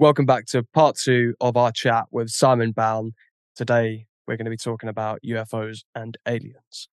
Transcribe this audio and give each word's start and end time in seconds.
Welcome 0.00 0.24
back 0.24 0.46
to 0.46 0.62
part 0.62 0.96
two 0.96 1.34
of 1.42 1.58
our 1.58 1.70
chat 1.70 2.06
with 2.10 2.30
Simon 2.30 2.72
Bown. 2.72 3.12
Today, 3.54 4.06
we're 4.26 4.38
going 4.38 4.46
to 4.46 4.50
be 4.50 4.56
talking 4.56 4.88
about 4.88 5.20
UFOs 5.22 5.80
and 5.94 6.16
aliens. 6.26 6.88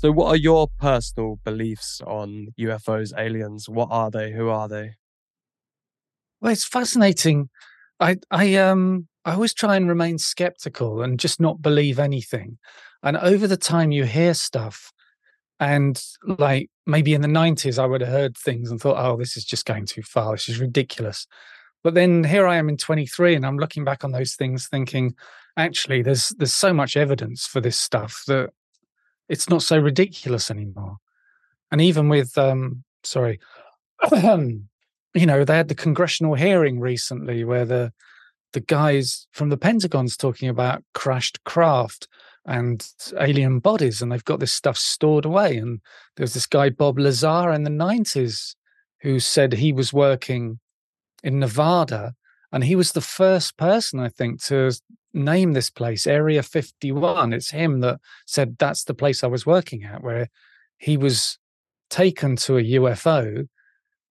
So, 0.00 0.10
what 0.10 0.28
are 0.28 0.36
your 0.36 0.66
personal 0.78 1.38
beliefs 1.44 2.00
on 2.06 2.54
UFOs, 2.58 3.12
aliens? 3.18 3.68
What 3.68 3.88
are 3.90 4.10
they? 4.10 4.32
Who 4.32 4.48
are 4.48 4.66
they? 4.66 4.92
Well, 6.40 6.52
it's 6.52 6.64
fascinating. 6.64 7.50
I, 8.00 8.16
I, 8.30 8.54
um, 8.54 9.08
I 9.26 9.34
always 9.34 9.52
try 9.52 9.76
and 9.76 9.90
remain 9.90 10.16
skeptical 10.16 11.02
and 11.02 11.20
just 11.20 11.38
not 11.38 11.60
believe 11.60 11.98
anything. 11.98 12.56
And 13.02 13.18
over 13.18 13.46
the 13.46 13.58
time, 13.58 13.92
you 13.92 14.04
hear 14.04 14.32
stuff, 14.32 14.90
and 15.58 16.02
like 16.24 16.70
maybe 16.86 17.12
in 17.12 17.20
the 17.20 17.28
'90s, 17.28 17.78
I 17.78 17.84
would 17.84 18.00
have 18.00 18.08
heard 18.08 18.38
things 18.38 18.70
and 18.70 18.80
thought, 18.80 18.96
"Oh, 18.96 19.18
this 19.18 19.36
is 19.36 19.44
just 19.44 19.66
going 19.66 19.84
too 19.84 20.02
far. 20.02 20.32
This 20.32 20.48
is 20.48 20.60
ridiculous." 20.60 21.26
But 21.84 21.92
then 21.92 22.24
here 22.24 22.46
I 22.46 22.56
am 22.56 22.70
in 22.70 22.78
23, 22.78 23.34
and 23.34 23.44
I'm 23.44 23.58
looking 23.58 23.84
back 23.84 24.02
on 24.02 24.12
those 24.12 24.34
things, 24.34 24.66
thinking, 24.66 25.14
actually, 25.58 26.00
there's 26.00 26.30
there's 26.38 26.54
so 26.54 26.72
much 26.72 26.96
evidence 26.96 27.46
for 27.46 27.60
this 27.60 27.78
stuff 27.78 28.22
that 28.28 28.48
it's 29.30 29.48
not 29.48 29.62
so 29.62 29.78
ridiculous 29.78 30.50
anymore. 30.50 30.96
And 31.70 31.80
even 31.80 32.08
with, 32.08 32.36
um, 32.36 32.82
sorry, 33.04 33.38
you 34.12 34.66
know, 35.14 35.44
they 35.44 35.56
had 35.56 35.68
the 35.68 35.74
congressional 35.74 36.34
hearing 36.34 36.80
recently 36.80 37.44
where 37.44 37.64
the 37.64 37.92
the 38.52 38.60
guys 38.60 39.28
from 39.30 39.48
the 39.48 39.56
Pentagon's 39.56 40.16
talking 40.16 40.48
about 40.48 40.82
crashed 40.92 41.44
craft 41.44 42.08
and 42.44 42.84
alien 43.20 43.60
bodies, 43.60 44.02
and 44.02 44.10
they've 44.10 44.24
got 44.24 44.40
this 44.40 44.52
stuff 44.52 44.76
stored 44.76 45.24
away. 45.24 45.56
And 45.56 45.80
there's 46.16 46.34
this 46.34 46.46
guy 46.46 46.68
Bob 46.68 46.98
Lazar 46.98 47.52
in 47.52 47.62
the 47.62 47.70
'90s 47.70 48.56
who 49.02 49.20
said 49.20 49.52
he 49.52 49.72
was 49.72 49.92
working 49.92 50.58
in 51.22 51.38
Nevada, 51.38 52.14
and 52.50 52.64
he 52.64 52.74
was 52.74 52.90
the 52.90 53.00
first 53.00 53.56
person, 53.56 54.00
I 54.00 54.08
think, 54.08 54.42
to 54.46 54.72
name 55.12 55.52
this 55.52 55.70
place 55.70 56.06
Area 56.06 56.42
51. 56.42 57.32
It's 57.32 57.50
him 57.50 57.80
that 57.80 58.00
said 58.26 58.56
that's 58.58 58.84
the 58.84 58.94
place 58.94 59.22
I 59.22 59.28
was 59.28 59.46
working 59.46 59.84
at, 59.84 60.02
where 60.02 60.28
he 60.78 60.96
was 60.96 61.38
taken 61.88 62.36
to 62.36 62.56
a 62.58 62.62
UFO. 62.62 63.48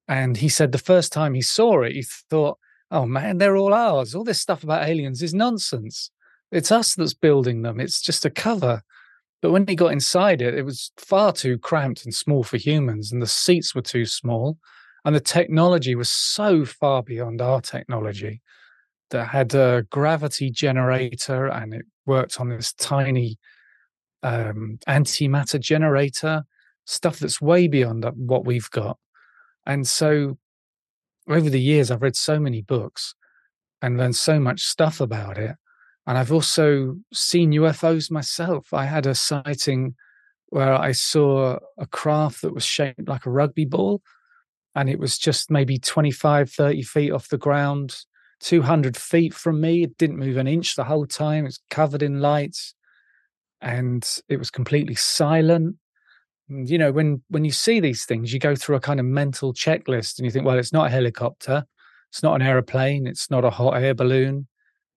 And 0.07 0.37
he 0.37 0.49
said 0.49 0.71
the 0.71 0.77
first 0.77 1.13
time 1.13 1.33
he 1.33 1.41
saw 1.41 1.81
it, 1.81 1.93
he 1.93 2.03
thought, 2.29 2.57
oh 2.91 3.05
man, 3.05 3.37
they're 3.37 3.57
all 3.57 3.73
ours. 3.73 4.15
All 4.15 4.23
this 4.23 4.41
stuff 4.41 4.63
about 4.63 4.87
aliens 4.87 5.21
is 5.21 5.33
nonsense. 5.33 6.11
It's 6.51 6.71
us 6.71 6.95
that's 6.95 7.13
building 7.13 7.61
them, 7.61 7.79
it's 7.79 8.01
just 8.01 8.25
a 8.25 8.29
cover. 8.29 8.81
But 9.41 9.51
when 9.51 9.67
he 9.67 9.75
got 9.75 9.93
inside 9.93 10.41
it, 10.41 10.55
it 10.55 10.63
was 10.63 10.91
far 10.97 11.31
too 11.31 11.57
cramped 11.57 12.03
and 12.03 12.13
small 12.13 12.43
for 12.43 12.57
humans, 12.57 13.11
and 13.11 13.21
the 13.21 13.27
seats 13.27 13.73
were 13.73 13.81
too 13.81 14.05
small, 14.05 14.57
and 15.05 15.15
the 15.15 15.21
technology 15.21 15.95
was 15.95 16.11
so 16.11 16.65
far 16.65 17.03
beyond 17.03 17.41
our 17.41 17.61
technology 17.61 18.41
that 19.11 19.29
had 19.29 19.53
a 19.53 19.85
gravity 19.89 20.51
generator 20.51 21.47
and 21.47 21.73
it 21.73 21.85
worked 22.05 22.39
on 22.39 22.49
this 22.49 22.73
tiny 22.73 23.37
um, 24.23 24.79
antimatter 24.87 25.59
generator, 25.59 26.43
stuff 26.85 27.19
that's 27.19 27.41
way 27.41 27.67
beyond 27.67 28.05
what 28.15 28.45
we've 28.45 28.69
got. 28.71 28.97
And 29.65 29.87
so 29.87 30.37
over 31.29 31.49
the 31.49 31.61
years, 31.61 31.91
I've 31.91 32.01
read 32.01 32.15
so 32.15 32.39
many 32.39 32.61
books 32.61 33.13
and 33.81 33.97
learned 33.97 34.15
so 34.15 34.39
much 34.39 34.61
stuff 34.61 34.99
about 34.99 35.37
it. 35.37 35.55
And 36.07 36.17
I've 36.17 36.31
also 36.31 36.97
seen 37.13 37.51
UFOs 37.51 38.09
myself. 38.09 38.73
I 38.73 38.85
had 38.85 39.05
a 39.05 39.13
sighting 39.13 39.95
where 40.47 40.73
I 40.73 40.91
saw 40.91 41.59
a 41.77 41.85
craft 41.85 42.41
that 42.41 42.53
was 42.53 42.65
shaped 42.65 43.07
like 43.07 43.25
a 43.25 43.31
rugby 43.31 43.65
ball. 43.65 44.01
And 44.75 44.89
it 44.89 44.99
was 44.99 45.17
just 45.17 45.51
maybe 45.51 45.77
25, 45.77 46.51
30 46.51 46.81
feet 46.83 47.11
off 47.11 47.29
the 47.29 47.37
ground 47.37 47.95
200 48.39 48.95
feet 48.97 49.33
from 49.33 49.61
me. 49.61 49.83
It 49.83 49.97
didn't 49.97 50.19
move 50.19 50.37
an 50.37 50.47
inch 50.47 50.75
the 50.75 50.83
whole 50.83 51.05
time. 51.05 51.45
It's 51.45 51.59
covered 51.69 52.01
in 52.01 52.21
lights 52.21 52.73
and 53.61 54.07
it 54.29 54.37
was 54.37 54.51
completely 54.51 54.95
silent. 54.95 55.75
And, 56.49 56.69
you 56.69 56.77
know, 56.77 56.91
when, 56.91 57.21
when 57.29 57.45
you 57.45 57.51
see 57.51 57.79
these 57.79 58.05
things, 58.05 58.33
you 58.33 58.39
go 58.39 58.55
through 58.55 58.77
a 58.77 58.81
kind 58.81 58.99
of 58.99 59.05
mental 59.05 59.53
checklist 59.53 60.17
and 60.17 60.25
you 60.25 60.31
think, 60.31 60.45
well, 60.45 60.57
it's 60.57 60.73
not 60.73 60.87
a 60.87 60.91
helicopter. 60.91 61.65
It's 62.11 62.23
not 62.23 62.35
an 62.35 62.41
aeroplane. 62.41 63.05
It's 63.05 63.29
not 63.29 63.45
a 63.45 63.49
hot 63.49 63.81
air 63.81 63.93
balloon. 63.93 64.47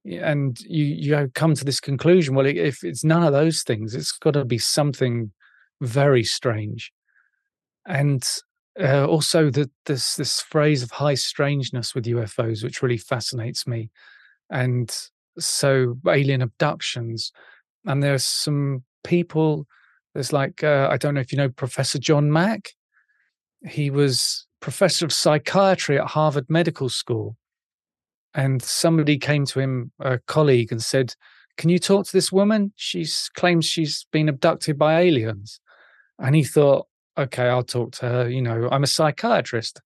And 0.05 0.59
you, 0.61 0.85
you 0.85 1.31
come 1.35 1.55
to 1.55 1.65
this 1.65 1.81
conclusion. 1.81 2.35
Well, 2.35 2.47
if 2.47 2.83
it's 2.83 3.05
none 3.05 3.23
of 3.23 3.33
those 3.33 3.63
things, 3.63 3.95
it's 3.95 4.13
got 4.13 4.33
to 4.33 4.45
be 4.45 4.59
something 4.59 5.31
very 5.81 6.25
strange. 6.25 6.93
And 7.87 8.27
uh, 8.81 9.07
also 9.07 9.51
the, 9.51 9.71
this 9.87 10.17
this 10.17 10.41
phrase 10.41 10.83
of 10.83 10.91
high 10.91 11.15
strangeness 11.15 11.95
with 11.95 12.07
UFOs, 12.07 12.65
which 12.65 12.83
really 12.83 12.97
fascinates 12.97 13.67
me, 13.67 13.91
and 14.51 14.95
so 15.39 15.99
alien 16.09 16.43
abductions, 16.43 17.33
and 17.85 18.03
there's 18.03 18.25
some 18.25 18.85
people. 19.05 19.67
There's 20.15 20.33
like 20.33 20.65
uh, 20.65 20.89
I 20.91 20.97
don't 20.97 21.15
know 21.15 21.21
if 21.21 21.33
you 21.33 21.39
know 21.39 21.51
Professor 21.51 21.99
John 21.99 22.33
Mack. 22.33 22.71
He 23.67 23.91
was 23.91 24.47
professor 24.61 25.05
of 25.05 25.13
psychiatry 25.13 25.99
at 25.99 26.07
Harvard 26.07 26.47
Medical 26.49 26.89
School, 26.89 27.37
and 28.35 28.63
somebody 28.63 29.19
came 29.19 29.45
to 29.47 29.61
him, 29.61 29.93
a 30.01 30.19
colleague, 30.19 30.73
and 30.73 30.83
said, 30.83 31.15
"Can 31.59 31.69
you 31.69 31.79
talk 31.79 32.07
to 32.07 32.13
this 32.13 32.33
woman? 32.33 32.73
She 32.77 33.07
claims 33.35 33.67
she's 33.67 34.07
been 34.13 34.31
abducted 34.31 34.79
by 34.79 35.01
aliens." 35.01 35.61
And 36.19 36.37
he 36.37 36.45
thought, 36.45 36.87
okay, 37.17 37.49
I'll 37.49 37.63
talk 37.63 37.93
to 37.93 38.09
her. 38.09 38.29
You 38.29 38.43
know, 38.43 38.69
I'm 38.71 38.83
a 38.83 38.89
psychiatrist. 38.89 39.81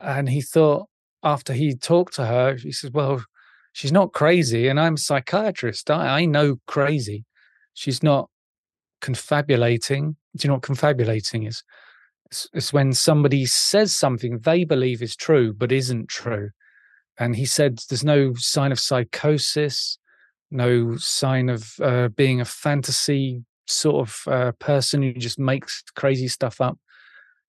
And 0.00 0.28
he 0.28 0.40
thought, 0.40 0.86
after 1.22 1.52
he 1.52 1.74
talked 1.74 2.14
to 2.14 2.26
her, 2.26 2.56
he 2.56 2.72
says, 2.72 2.90
well, 2.92 3.24
she's 3.72 3.92
not 3.92 4.12
crazy. 4.12 4.68
And 4.68 4.78
I'm 4.78 4.94
a 4.94 4.98
psychiatrist. 4.98 5.90
I, 5.90 6.20
I 6.20 6.24
know 6.24 6.56
crazy. 6.66 7.24
She's 7.74 8.02
not 8.02 8.30
confabulating. 9.00 10.16
Do 10.36 10.44
you 10.44 10.48
know 10.48 10.54
what 10.54 10.62
confabulating 10.62 11.44
is? 11.44 11.62
It's, 12.52 12.72
when 12.72 12.92
somebody 12.92 13.46
says 13.46 13.92
something 13.92 14.40
they 14.40 14.64
believe 14.64 15.02
is 15.02 15.16
true, 15.16 15.52
but 15.52 15.72
isn't 15.72 16.08
true. 16.08 16.50
And 17.18 17.34
he 17.34 17.46
said, 17.46 17.80
there's 17.88 18.04
no 18.04 18.34
sign 18.34 18.70
of 18.70 18.78
psychosis, 18.78 19.98
no 20.50 20.96
sign 20.96 21.48
of 21.48 21.72
uh, 21.80 22.08
being 22.08 22.40
a 22.40 22.44
fantasy 22.44 23.44
sort 23.68 24.08
of 24.08 24.32
uh, 24.32 24.52
person 24.58 25.02
who 25.02 25.12
just 25.12 25.38
makes 25.38 25.82
crazy 25.94 26.28
stuff 26.28 26.60
up. 26.60 26.78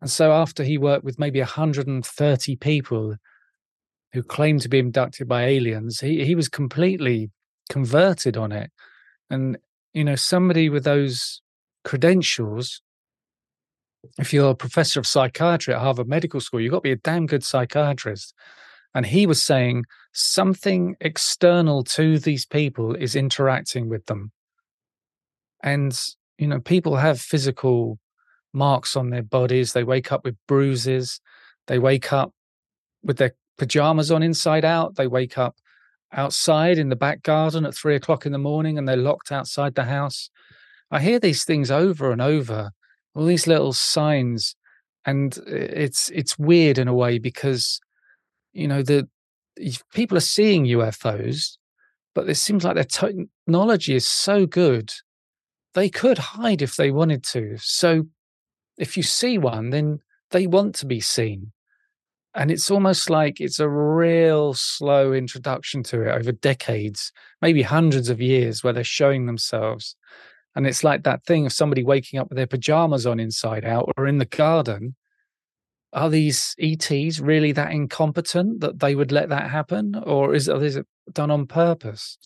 And 0.02 0.09
so 0.09 0.31
after 0.31 0.63
he 0.63 0.78
worked 0.78 1.03
with 1.03 1.19
maybe 1.19 1.40
130 1.40 2.56
people 2.57 3.16
who 4.13 4.24
claimed 4.24 4.62
to 4.62 4.69
be 4.69 4.80
abducted 4.80 5.28
by 5.28 5.46
aliens, 5.46 6.00
he, 6.00 6.24
he 6.25 6.35
was 6.35 6.47
completely 6.47 7.31
converted 7.69 8.38
on 8.38 8.52
it. 8.52 8.72
And, 9.30 9.57
you 9.94 10.03
know, 10.03 10.16
somebody 10.16 10.69
with 10.69 10.84
those 10.84 11.41
credentials, 11.84 12.81
if 14.18 14.34
you're 14.34 14.51
a 14.51 14.56
professor 14.56 15.00
of 15.00 15.07
psychiatry 15.07 15.74
at 15.74 15.81
Harvard 15.81 16.07
Medical 16.07 16.40
School, 16.40 16.62
you've 16.62 16.72
got 16.72 16.80
to 16.80 16.81
be 16.81 16.91
a 16.91 16.97
damn 16.97 17.25
good 17.25 17.44
psychiatrist. 17.44 18.34
And 18.96 19.06
he 19.06 19.28
was 19.28 19.41
saying 19.41 19.86
something 20.13 20.96
external 21.00 21.84
to 21.84 22.18
these 22.18 22.46
people 22.46 22.96
is 22.96 23.16
interacting 23.16 23.88
with 23.90 24.06
them. 24.07 24.31
And, 25.61 25.97
you 26.38 26.47
know, 26.47 26.59
people 26.59 26.95
have 26.95 27.19
physical 27.19 28.00
marks 28.53 28.95
on 28.95 29.09
their 29.09 29.23
bodies. 29.23 29.73
They 29.73 29.83
wake 29.83 30.11
up 30.11 30.23
with 30.23 30.35
bruises. 30.47 31.21
They 31.67 31.79
wake 31.79 32.11
up 32.11 32.33
with 33.03 33.17
their 33.17 33.33
pajamas 33.57 34.11
on 34.11 34.23
inside 34.23 34.65
out. 34.65 34.95
They 34.95 35.07
wake 35.07 35.38
up 35.38 35.56
outside 36.11 36.77
in 36.77 36.89
the 36.89 36.95
back 36.95 37.21
garden 37.21 37.65
at 37.65 37.75
three 37.75 37.95
o'clock 37.95 38.25
in 38.25 38.31
the 38.31 38.38
morning 38.38 38.77
and 38.77 38.88
they're 38.88 38.97
locked 38.97 39.31
outside 39.31 39.75
the 39.75 39.83
house. 39.83 40.29
I 40.91 41.00
hear 41.00 41.19
these 41.19 41.44
things 41.44 41.69
over 41.69 42.12
and 42.12 42.21
over, 42.21 42.71
all 43.13 43.25
these 43.25 43.47
little 43.47 43.73
signs. 43.73 44.55
And 45.05 45.38
it's 45.47 46.09
it's 46.09 46.38
weird 46.38 46.77
in 46.77 46.88
a 46.88 46.94
way 46.94 47.19
because, 47.19 47.79
you 48.53 48.67
know, 48.67 48.81
the 48.81 49.07
people 49.94 50.17
are 50.17 50.21
seeing 50.21 50.65
UFOs, 50.65 51.57
but 52.13 52.29
it 52.29 52.35
seems 52.35 52.63
like 52.63 52.75
their 52.75 52.83
technology 52.83 53.95
is 53.95 54.07
so 54.07 54.45
good 54.45 54.91
they 55.74 55.89
could 55.89 56.18
hide 56.18 56.62
if 56.62 56.75
they 56.75 56.92
wanted 56.92 57.24
to. 57.24 57.57
So 57.60 58.07
if 58.77 58.98
you 58.98 59.04
see 59.04 59.38
one, 59.38 59.69
then 59.69 60.00
they 60.31 60.48
want 60.48 60.75
to 60.75 60.86
be 60.86 61.00
seen. 61.00 61.51
and 62.36 62.51
it's 62.51 62.69
almost 62.69 63.10
like 63.10 63.42
it's 63.42 63.60
a 63.60 63.68
real 63.69 64.54
slow 64.54 65.13
introduction 65.13 65.83
to 65.83 66.04
it 66.04 66.10
over 66.10 66.31
decades, 66.31 67.12
maybe 67.42 67.63
hundreds 67.63 68.10
of 68.10 68.21
years, 68.21 68.63
where 68.63 68.74
they're 68.74 68.83
showing 68.83 69.25
themselves. 69.25 69.95
And 70.56 70.68
it's 70.68 70.83
like 70.83 71.04
that 71.04 71.25
thing 71.25 71.45
of 71.48 71.54
somebody 71.54 71.83
waking 71.83 72.19
up 72.19 72.30
with 72.30 72.38
their 72.38 72.48
pajamas 72.48 73.06
on 73.06 73.19
inside 73.19 73.65
out 73.65 73.92
or 73.98 74.07
in 74.07 74.19
the 74.19 74.25
garden. 74.25 74.95
Are 75.92 76.10
these 76.10 76.56
ETs 76.60 77.19
really 77.19 77.51
that 77.54 77.72
incompetent 77.72 78.60
that 78.62 78.80
they 78.80 78.94
would 78.94 79.12
let 79.12 79.30
that 79.30 79.50
happen? 79.50 79.95
Or 79.95 80.36
is, 80.36 80.48
is 80.48 80.75
it 80.75 80.86
done 81.12 81.31
on 81.31 81.48
purpose? 81.48 82.18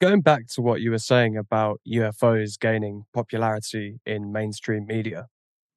Going 0.00 0.20
back 0.20 0.46
to 0.48 0.62
what 0.62 0.80
you 0.82 0.90
were 0.90 0.98
saying 0.98 1.36
about 1.36 1.80
UFOs 1.86 2.58
gaining 2.58 3.04
popularity 3.14 3.98
in 4.04 4.30
mainstream 4.30 4.86
media, 4.86 5.26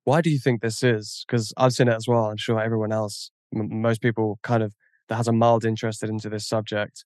why 0.05 0.21
do 0.21 0.29
you 0.29 0.39
think 0.39 0.61
this 0.61 0.83
is? 0.83 1.25
Because 1.27 1.53
I've 1.57 1.73
seen 1.73 1.87
it 1.87 1.95
as 1.95 2.07
well. 2.07 2.25
I'm 2.25 2.37
sure 2.37 2.59
everyone 2.61 2.91
else, 2.91 3.31
m- 3.55 3.81
most 3.81 4.01
people 4.01 4.39
kind 4.43 4.63
of 4.63 4.73
that 5.09 5.15
has 5.15 5.27
a 5.27 5.33
mild 5.33 5.65
interest 5.65 6.03
into 6.03 6.29
this 6.29 6.47
subject 6.47 7.05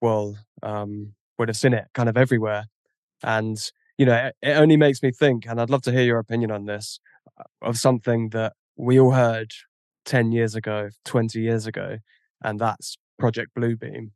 well, 0.00 0.36
um, 0.62 1.14
would 1.38 1.48
have 1.48 1.56
seen 1.56 1.72
it 1.74 1.86
kind 1.94 2.08
of 2.08 2.16
everywhere. 2.16 2.66
And, 3.22 3.58
you 3.98 4.06
know, 4.06 4.14
it, 4.14 4.36
it 4.42 4.58
only 4.58 4.76
makes 4.76 5.02
me 5.02 5.12
think, 5.12 5.46
and 5.46 5.60
I'd 5.60 5.70
love 5.70 5.82
to 5.82 5.92
hear 5.92 6.04
your 6.04 6.18
opinion 6.18 6.50
on 6.50 6.66
this, 6.66 7.00
uh, 7.40 7.44
of 7.62 7.78
something 7.78 8.30
that 8.30 8.54
we 8.76 9.00
all 9.00 9.12
heard 9.12 9.52
10 10.04 10.32
years 10.32 10.54
ago, 10.54 10.90
20 11.04 11.40
years 11.40 11.66
ago, 11.66 11.98
and 12.42 12.60
that's 12.60 12.98
Project 13.18 13.52
Bluebeam. 13.58 14.10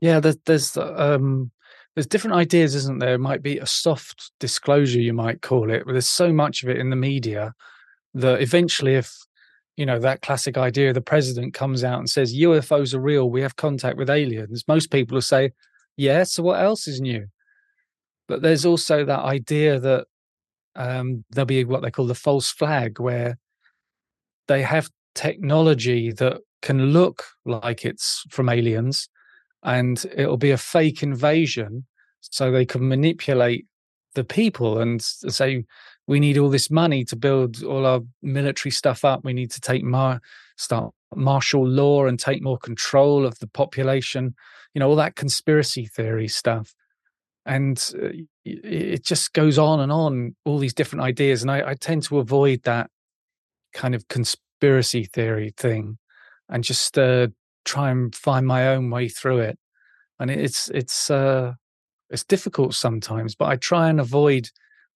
Yeah, 0.00 0.20
there's, 0.20 0.36
there's 0.44 0.76
um, 0.76 1.50
there's 1.94 2.06
different 2.06 2.36
ideas, 2.36 2.74
isn't 2.74 2.98
there? 2.98 3.14
It 3.14 3.18
might 3.20 3.42
be 3.42 3.58
a 3.58 3.66
soft 3.66 4.32
disclosure, 4.40 5.00
you 5.00 5.12
might 5.12 5.42
call 5.42 5.70
it, 5.70 5.84
but 5.86 5.92
there's 5.92 6.08
so 6.08 6.32
much 6.32 6.62
of 6.62 6.68
it 6.68 6.78
in 6.78 6.90
the 6.90 6.96
media 6.96 7.54
that 8.14 8.40
eventually, 8.40 8.94
if 8.94 9.12
you 9.76 9.86
know 9.86 9.98
that 10.00 10.22
classic 10.22 10.56
idea, 10.56 10.92
the 10.92 11.00
president 11.00 11.54
comes 11.54 11.84
out 11.84 11.98
and 11.98 12.08
says 12.08 12.34
UFOs 12.34 12.94
are 12.94 13.00
real, 13.00 13.30
we 13.30 13.42
have 13.42 13.56
contact 13.56 13.96
with 13.96 14.10
aliens. 14.10 14.64
Most 14.66 14.90
people 14.90 15.14
will 15.14 15.22
say, 15.22 15.52
"Yeah, 15.96 16.24
so 16.24 16.42
what 16.42 16.60
else 16.60 16.88
is 16.88 17.00
new?" 17.00 17.26
But 18.28 18.42
there's 18.42 18.64
also 18.64 19.04
that 19.04 19.20
idea 19.20 19.78
that 19.80 20.06
um, 20.76 21.24
there'll 21.30 21.46
be 21.46 21.64
what 21.64 21.82
they 21.82 21.90
call 21.90 22.06
the 22.06 22.14
false 22.14 22.50
flag, 22.50 22.98
where 22.98 23.38
they 24.48 24.62
have 24.62 24.90
technology 25.14 26.12
that 26.12 26.40
can 26.62 26.86
look 26.92 27.24
like 27.44 27.84
it's 27.84 28.24
from 28.30 28.48
aliens, 28.48 29.08
and 29.64 30.04
it'll 30.16 30.36
be 30.36 30.50
a 30.50 30.58
fake 30.58 31.02
invasion 31.02 31.86
so 32.20 32.50
they 32.50 32.64
can 32.64 32.88
manipulate 32.88 33.66
the 34.14 34.24
people 34.24 34.78
and 34.78 35.02
say 35.02 35.64
we 36.06 36.20
need 36.20 36.38
all 36.38 36.50
this 36.50 36.70
money 36.70 37.04
to 37.04 37.16
build 37.16 37.62
all 37.64 37.86
our 37.86 38.00
military 38.22 38.70
stuff 38.70 39.04
up. 39.04 39.24
We 39.24 39.32
need 39.32 39.50
to 39.52 39.60
take 39.60 39.82
mar- 39.82 40.20
start 40.56 40.92
martial 41.16 41.66
law 41.66 42.06
and 42.06 42.18
take 42.18 42.42
more 42.42 42.58
control 42.58 43.24
of 43.24 43.38
the 43.38 43.46
population 43.46 44.34
you 44.74 44.80
know 44.80 44.88
all 44.88 44.96
that 44.96 45.16
conspiracy 45.16 45.86
theory 45.86 46.28
stuff. 46.28 46.74
And 47.46 47.78
uh, 48.02 48.08
it 48.44 49.04
just 49.04 49.34
goes 49.34 49.58
on 49.58 49.80
and 49.80 49.92
on 49.92 50.34
all 50.44 50.58
these 50.58 50.74
different 50.74 51.04
ideas 51.04 51.42
and 51.42 51.50
I, 51.50 51.70
I 51.70 51.74
tend 51.74 52.02
to 52.04 52.18
avoid 52.18 52.62
that 52.62 52.90
kind 53.72 53.94
of 53.94 54.08
conspiracy 54.08 55.04
theory 55.04 55.52
thing 55.56 55.98
and 56.48 56.64
just 56.64 56.98
uh, 56.98 57.28
try 57.64 57.90
and 57.90 58.14
find 58.14 58.46
my 58.46 58.68
own 58.68 58.90
way 58.90 59.08
through 59.08 59.40
it. 59.40 59.58
And 60.18 60.30
it's 60.30 60.70
it's 60.70 61.10
uh, 61.10 61.54
it's 62.10 62.24
difficult 62.24 62.74
sometimes, 62.74 63.34
but 63.34 63.46
I 63.46 63.56
try 63.56 63.88
and 63.88 64.00
avoid 64.00 64.48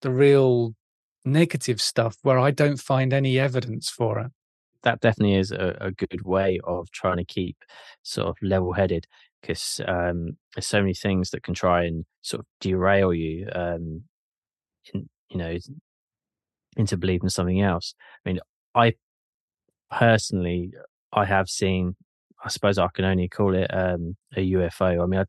the 0.02 0.10
real 0.10 0.74
negative 1.24 1.80
stuff 1.80 2.16
where 2.22 2.38
I 2.38 2.50
don't 2.50 2.80
find 2.80 3.12
any 3.12 3.38
evidence 3.38 3.90
for 3.90 4.18
it. 4.20 4.30
That 4.84 5.00
definitely 5.00 5.34
is 5.34 5.50
a, 5.50 5.76
a 5.80 5.90
good 5.90 6.24
way 6.24 6.60
of 6.64 6.90
trying 6.92 7.16
to 7.16 7.24
keep 7.24 7.56
sort 8.02 8.28
of 8.28 8.36
level 8.40 8.72
headed 8.72 9.06
because 9.40 9.80
um, 9.86 10.36
there's 10.54 10.66
so 10.66 10.80
many 10.80 10.94
things 10.94 11.30
that 11.30 11.42
can 11.42 11.54
try 11.54 11.84
and 11.84 12.04
sort 12.22 12.40
of 12.40 12.46
derail 12.60 13.12
you, 13.12 13.48
um, 13.54 14.02
in, 14.94 15.08
you 15.30 15.38
know, 15.38 15.56
into 16.76 16.96
believing 16.96 17.28
something 17.28 17.60
else. 17.60 17.94
I 18.24 18.28
mean, 18.28 18.40
I 18.74 18.94
personally, 19.90 20.72
I 21.12 21.24
have 21.24 21.48
seen 21.48 21.96
I 22.44 22.48
suppose 22.48 22.78
I 22.78 22.88
can 22.94 23.04
only 23.04 23.28
call 23.28 23.54
it 23.54 23.66
um, 23.72 24.16
a 24.36 24.52
UFO. 24.52 25.02
I 25.02 25.06
mean, 25.06 25.20
I, 25.20 25.24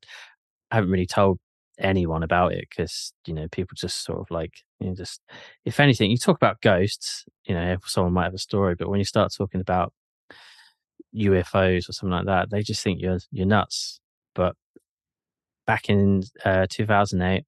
I 0.72 0.76
haven't 0.76 0.92
really 0.92 1.08
told 1.08 1.40
anyone 1.80 2.24
about 2.24 2.54
it 2.54 2.68
because 2.70 3.14
you 3.26 3.34
know 3.34 3.48
people 3.52 3.74
just 3.76 4.04
sort 4.04 4.20
of 4.20 4.30
like 4.30 4.52
you 4.80 4.88
know 4.88 4.96
just 4.96 5.22
if 5.66 5.80
anything 5.80 6.12
you 6.12 6.18
talk 6.18 6.36
about 6.36 6.62
ghosts 6.62 7.26
you 7.46 7.56
know 7.56 7.78
someone 7.86 8.14
might 8.14 8.26
have 8.26 8.34
a 8.34 8.38
story 8.40 8.76
but 8.76 8.90
when 8.90 9.00
you 9.00 9.06
start 9.06 9.34
talking 9.36 9.62
about 9.62 9.94
UFOs 11.16 11.90
or 11.90 11.94
something 11.94 12.12
like 12.12 12.26
that 12.26 12.50
they 12.50 12.62
just 12.62 12.84
think 12.84 13.02
you're 13.02 13.20
you're 13.32 13.46
nuts 13.46 14.00
but 14.36 14.56
back 15.66 15.90
in 15.90 16.24
uh, 16.44 16.68
2008 16.70 17.46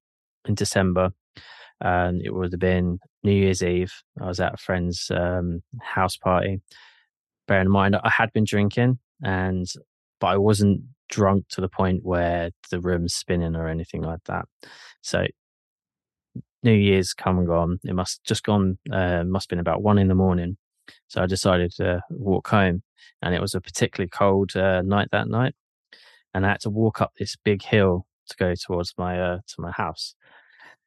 in 0.48 0.54
December 0.54 1.10
um, 1.80 2.20
it 2.24 2.32
would 2.32 2.52
have 2.52 2.60
been 2.60 2.98
New 3.22 3.32
Year's 3.32 3.62
Eve 3.62 3.92
I 4.20 4.26
was 4.26 4.40
at 4.40 4.54
a 4.54 4.56
friend's 4.58 5.10
um, 5.14 5.62
house 5.80 6.16
party 6.16 6.62
bearing 7.46 7.66
in 7.66 7.72
mind 7.72 7.96
I 7.96 8.10
had 8.10 8.32
been 8.32 8.44
drinking 8.44 8.98
and 9.22 9.66
but 10.20 10.28
I 10.28 10.36
wasn't 10.36 10.82
drunk 11.08 11.46
to 11.50 11.60
the 11.60 11.68
point 11.68 12.00
where 12.04 12.50
the 12.70 12.80
room's 12.80 13.14
spinning 13.14 13.56
or 13.56 13.68
anything 13.68 14.02
like 14.02 14.24
that. 14.26 14.46
So 15.02 15.26
New 16.62 16.72
Year's 16.72 17.12
come 17.12 17.38
and 17.38 17.46
gone. 17.46 17.78
It 17.84 17.94
must 17.94 18.22
just 18.24 18.44
gone. 18.44 18.78
Uh, 18.90 19.24
must 19.24 19.44
have 19.44 19.50
been 19.50 19.58
about 19.58 19.82
one 19.82 19.98
in 19.98 20.08
the 20.08 20.14
morning. 20.14 20.56
So 21.08 21.22
I 21.22 21.26
decided 21.26 21.72
to 21.76 22.00
walk 22.10 22.48
home, 22.48 22.82
and 23.20 23.34
it 23.34 23.40
was 23.40 23.54
a 23.54 23.60
particularly 23.60 24.08
cold 24.08 24.56
uh, 24.56 24.82
night 24.82 25.08
that 25.12 25.28
night, 25.28 25.54
and 26.34 26.46
I 26.46 26.50
had 26.50 26.60
to 26.60 26.70
walk 26.70 27.00
up 27.00 27.12
this 27.18 27.36
big 27.44 27.62
hill 27.62 28.06
to 28.28 28.36
go 28.36 28.54
towards 28.54 28.94
my 28.96 29.20
uh, 29.20 29.38
to 29.46 29.54
my 29.58 29.72
house. 29.72 30.14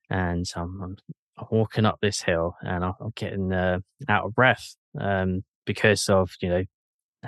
And 0.09 0.45
um, 0.55 0.79
I'm, 0.81 0.97
I'm 1.37 1.47
walking 1.51 1.85
up 1.85 1.99
this 2.01 2.21
hill, 2.21 2.55
and 2.61 2.85
I'm, 2.85 2.93
getting 3.15 3.51
uh, 3.51 3.79
out 4.07 4.25
of 4.25 4.35
breath 4.35 4.75
um, 4.99 5.43
because 5.65 6.07
of 6.09 6.31
you 6.41 6.49
know 6.49 6.63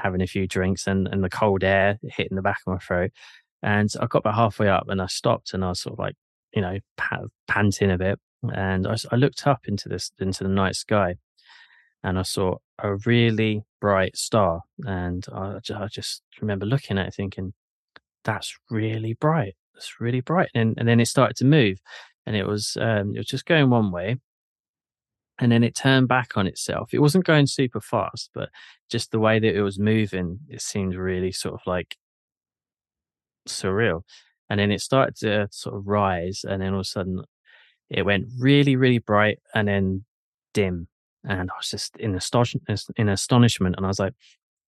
having 0.02 0.22
a 0.22 0.28
few 0.28 0.48
drinks 0.48 0.88
and, 0.88 1.08
and 1.08 1.24
the 1.24 1.30
cold 1.30 1.64
air 1.64 1.98
hitting 2.04 2.36
the 2.36 2.42
back 2.42 2.60
of 2.66 2.74
my 2.74 2.80
throat. 2.80 3.12
And 3.64 3.90
I 4.00 4.06
got 4.06 4.20
about 4.20 4.36
halfway 4.36 4.70
up 4.70 4.88
and 4.88 5.02
I 5.02 5.08
stopped 5.08 5.54
and 5.54 5.64
I 5.64 5.70
was 5.70 5.82
sort 5.82 5.94
of 5.94 6.00
like, 6.00 6.16
you 6.54 6.62
know, 6.62 6.78
panting 7.48 7.92
a 7.92 7.98
bit. 7.98 8.20
And 8.44 8.88
I, 8.88 8.96
I 9.12 9.16
looked 9.16 9.48
up 9.48 9.62
into 9.68 9.90
this, 9.90 10.12
into 10.20 10.44
the 10.44 10.50
night 10.50 10.76
sky 10.76 11.16
and 12.04 12.20
I 12.20 12.22
saw 12.22 12.58
a 12.80 12.96
really 13.06 13.64
bright 13.82 14.16
star. 14.16 14.62
And 14.86 15.26
I, 15.34 15.60
I 15.76 15.88
just 15.88 16.22
remember 16.40 16.66
looking 16.66 16.98
at 16.98 17.08
it 17.08 17.14
thinking, 17.16 17.54
that's 18.24 18.56
really 18.70 19.14
bright. 19.14 19.56
That's 19.74 20.00
really 20.00 20.22
bright. 20.22 20.50
And, 20.54 20.76
and 20.78 20.88
then 20.88 21.00
it 21.00 21.08
started 21.08 21.38
to 21.38 21.46
move 21.46 21.80
and 22.26 22.36
it 22.36 22.46
was, 22.46 22.78
um, 22.80 23.16
it 23.16 23.20
was 23.20 23.28
just 23.28 23.46
going 23.46 23.70
one 23.70 23.92
way 23.92 24.18
and 25.40 25.52
then 25.52 25.64
it 25.64 25.76
turned 25.76 26.08
back 26.08 26.36
on 26.36 26.48
itself. 26.48 26.94
It 26.94 27.00
wasn't 27.00 27.26
going 27.26 27.48
super 27.48 27.82
fast, 27.82 28.32
but 28.34 28.50
just 28.90 29.12
the 29.12 29.20
way 29.20 29.40
that 29.40 29.56
it 29.56 29.62
was 29.62 29.78
moving, 29.78 30.40
it 30.50 30.62
seemed 30.62 30.96
really 30.96 31.32
sort 31.32 31.56
of 31.56 31.62
like 31.66 31.98
surreal. 33.48 34.02
And 34.50 34.60
then 34.60 34.72
it 34.72 34.82
started 34.82 35.16
to 35.18 35.48
sort 35.52 35.76
of 35.76 35.88
rise, 35.88 36.46
and 36.48 36.62
then 36.62 36.70
all 36.74 36.80
of 36.80 36.86
a 36.86 36.86
sudden, 36.86 37.24
it 37.90 38.06
went 38.06 38.28
really, 38.40 38.76
really 38.76 39.00
bright, 39.00 39.40
and 39.54 39.68
then 39.68 40.06
dim. 40.54 40.88
And 41.28 41.52
I 41.52 41.54
was 41.58 41.70
just 41.70 41.98
in 41.98 42.16
astonishment, 42.16 42.84
in 42.96 43.10
astonishment, 43.10 43.76
and 43.76 43.86
I 43.86 43.90
was 43.90 44.00
like, 44.00 44.14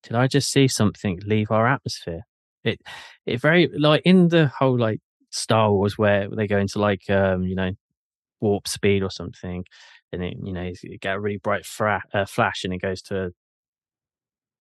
"Did 0.04 0.16
I 0.16 0.28
just 0.28 0.52
see 0.52 0.68
something 0.68 1.22
leave 1.26 1.52
our 1.52 1.68
atmosphere?" 1.68 2.24
It, 2.64 2.82
it 3.26 3.40
very 3.42 3.70
like 3.78 4.02
in 4.04 4.28
the 4.28 4.48
whole 4.48 4.78
like 4.78 5.00
Star 5.32 5.72
Wars 5.72 5.98
where 5.98 6.28
they 6.30 6.48
go 6.48 6.58
into 6.58 6.80
like 6.80 7.10
um 7.10 7.44
you 7.44 7.56
know 7.56 7.72
warp 8.42 8.68
speed 8.68 9.04
or 9.04 9.12
something 9.12 9.64
and 10.12 10.24
it 10.24 10.38
you 10.44 10.54
know 10.54 10.72
you 10.84 10.98
get 10.98 11.16
a 11.16 11.20
really 11.20 11.38
bright 11.38 11.66
fra- 11.66 12.04
uh, 12.14 12.26
flash 12.26 12.64
and 12.64 12.74
it 12.74 12.82
goes 12.82 13.02
to 13.02 13.26
a 13.26 13.30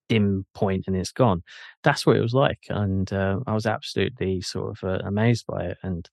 dim 0.08 0.46
point 0.54 0.84
and 0.86 0.96
it's 0.96 1.12
gone. 1.12 1.42
That's 1.84 2.06
what 2.06 2.16
it 2.16 2.22
was 2.22 2.34
like 2.34 2.64
and 2.70 3.12
uh, 3.12 3.40
i 3.46 3.54
was 3.54 3.66
absolutely 3.66 4.40
sort 4.40 4.70
of 4.70 4.88
uh, 4.88 4.98
amazed 5.06 5.44
by 5.46 5.66
it 5.66 5.78
and 5.82 6.08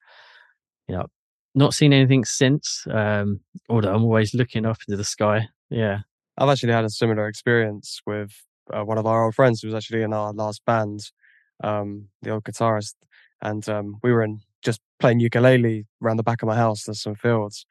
you 0.88 0.96
know 0.96 1.06
not 1.54 1.74
seen 1.74 1.94
anything 1.94 2.26
since 2.26 2.86
um 2.92 3.40
although 3.70 3.94
i'm 3.94 4.04
always 4.04 4.34
looking 4.34 4.66
up 4.66 4.78
into 4.88 4.98
the 4.98 5.04
sky. 5.04 5.48
Yeah. 5.70 6.00
I've 6.38 6.50
actually 6.50 6.74
had 6.74 6.84
a 6.84 6.90
similar 6.90 7.28
experience 7.28 8.02
with 8.06 8.32
uh, 8.72 8.84
one 8.84 8.98
of 8.98 9.06
our 9.06 9.24
old 9.24 9.36
friends 9.36 9.62
who 9.62 9.70
was 9.70 9.76
actually 9.76 10.02
in 10.02 10.14
our 10.14 10.34
last 10.34 10.62
band 10.66 11.12
um 11.64 12.10
the 12.22 12.32
old 12.32 12.44
guitarist 12.44 12.96
and 13.42 13.68
um 13.70 13.98
we 14.04 14.12
were 14.12 14.24
in 14.24 14.42
just 14.62 14.82
playing 15.00 15.22
ukulele 15.22 15.86
around 16.04 16.18
the 16.18 16.24
back 16.24 16.42
of 16.42 16.48
my 16.48 16.56
house 16.56 16.84
there's 16.84 17.02
some 17.02 17.16
fields 17.16 17.66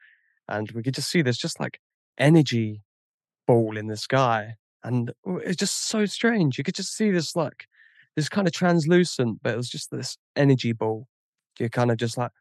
and 0.47 0.71
we 0.71 0.83
could 0.83 0.93
just 0.93 1.09
see 1.09 1.21
this 1.21 1.37
just 1.37 1.59
like 1.59 1.79
energy 2.17 2.81
ball 3.47 3.77
in 3.77 3.87
the 3.87 3.97
sky 3.97 4.55
and 4.83 5.11
it's 5.43 5.57
just 5.57 5.87
so 5.87 6.05
strange 6.05 6.57
you 6.57 6.63
could 6.63 6.75
just 6.75 6.95
see 6.95 7.11
this 7.11 7.35
like 7.35 7.67
this 8.15 8.29
kind 8.29 8.47
of 8.47 8.53
translucent 8.53 9.39
but 9.43 9.53
it 9.53 9.57
was 9.57 9.69
just 9.69 9.91
this 9.91 10.17
energy 10.35 10.71
ball 10.71 11.07
you're 11.59 11.69
kind 11.69 11.91
of 11.91 11.97
just 11.97 12.17
like 12.17 12.31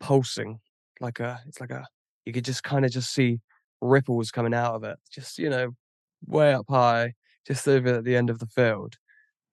pulsing 0.00 0.58
like 1.00 1.20
a 1.20 1.40
it's 1.46 1.60
like 1.60 1.70
a 1.70 1.86
you 2.26 2.32
could 2.32 2.44
just 2.44 2.62
kind 2.62 2.84
of 2.84 2.90
just 2.90 3.12
see 3.12 3.40
ripples 3.80 4.30
coming 4.30 4.52
out 4.54 4.74
of 4.74 4.84
it 4.84 4.98
just 5.10 5.38
you 5.38 5.48
know 5.48 5.70
way 6.26 6.52
up 6.52 6.66
high 6.68 7.14
just 7.46 7.66
over 7.66 7.94
at 7.96 8.04
the 8.04 8.16
end 8.16 8.30
of 8.30 8.38
the 8.38 8.46
field, 8.46 8.96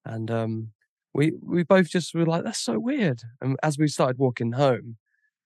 and 0.05 0.29
um, 0.31 0.71
we 1.13 1.33
we 1.41 1.63
both 1.63 1.89
just 1.89 2.13
were 2.13 2.25
like, 2.25 2.43
"That's 2.43 2.59
so 2.59 2.79
weird." 2.79 3.21
And 3.41 3.57
as 3.63 3.77
we 3.77 3.87
started 3.87 4.17
walking 4.19 4.53
home, 4.53 4.97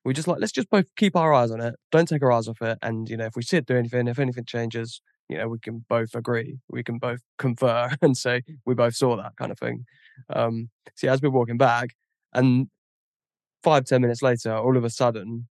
we 0.03 0.13
just 0.13 0.27
like, 0.27 0.39
let's 0.39 0.51
just 0.51 0.70
both 0.70 0.86
keep 0.96 1.15
our 1.15 1.34
eyes 1.34 1.51
on 1.51 1.62
it. 1.62 1.75
Don't 1.91 2.08
take 2.08 2.24
our 2.24 2.31
eyes 2.31 2.48
off 2.48 2.62
it. 2.62 2.77
And 2.81 3.10
you 3.10 3.17
know, 3.17 3.25
if 3.25 3.36
we 3.36 3.43
see 3.43 3.58
it 3.58 3.65
do 3.65 3.77
anything, 3.77 4.08
if 4.08 4.20
anything 4.20 4.46
changes, 4.46 5.01
you 5.29 5.38
know, 5.38 5.48
we 5.48 5.60
can 5.60 5.86
both 5.88 6.15
agree, 6.15 6.60
we 6.70 6.84
can 6.84 6.98
both 6.98 7.20
confer 7.38 7.91
and 8.01 8.17
say 8.17 8.41
we 8.65 8.74
both 8.74 8.96
saw 8.96 9.15
that 9.17 9.34
kind 9.38 9.51
of 9.51 9.60
thing. 9.60 9.86
Um, 10.34 10.70
see, 10.96 11.08
as 11.08 11.22
we're 11.22 11.29
walking 11.29 11.58
back, 11.58 11.89
and 12.34 12.67
five 13.63 13.86
ten 13.86 14.01
minutes 14.01 14.22
later, 14.22 14.55
all 14.55 14.77
of 14.77 14.84
a 14.84 14.89
sudden, 14.89 15.48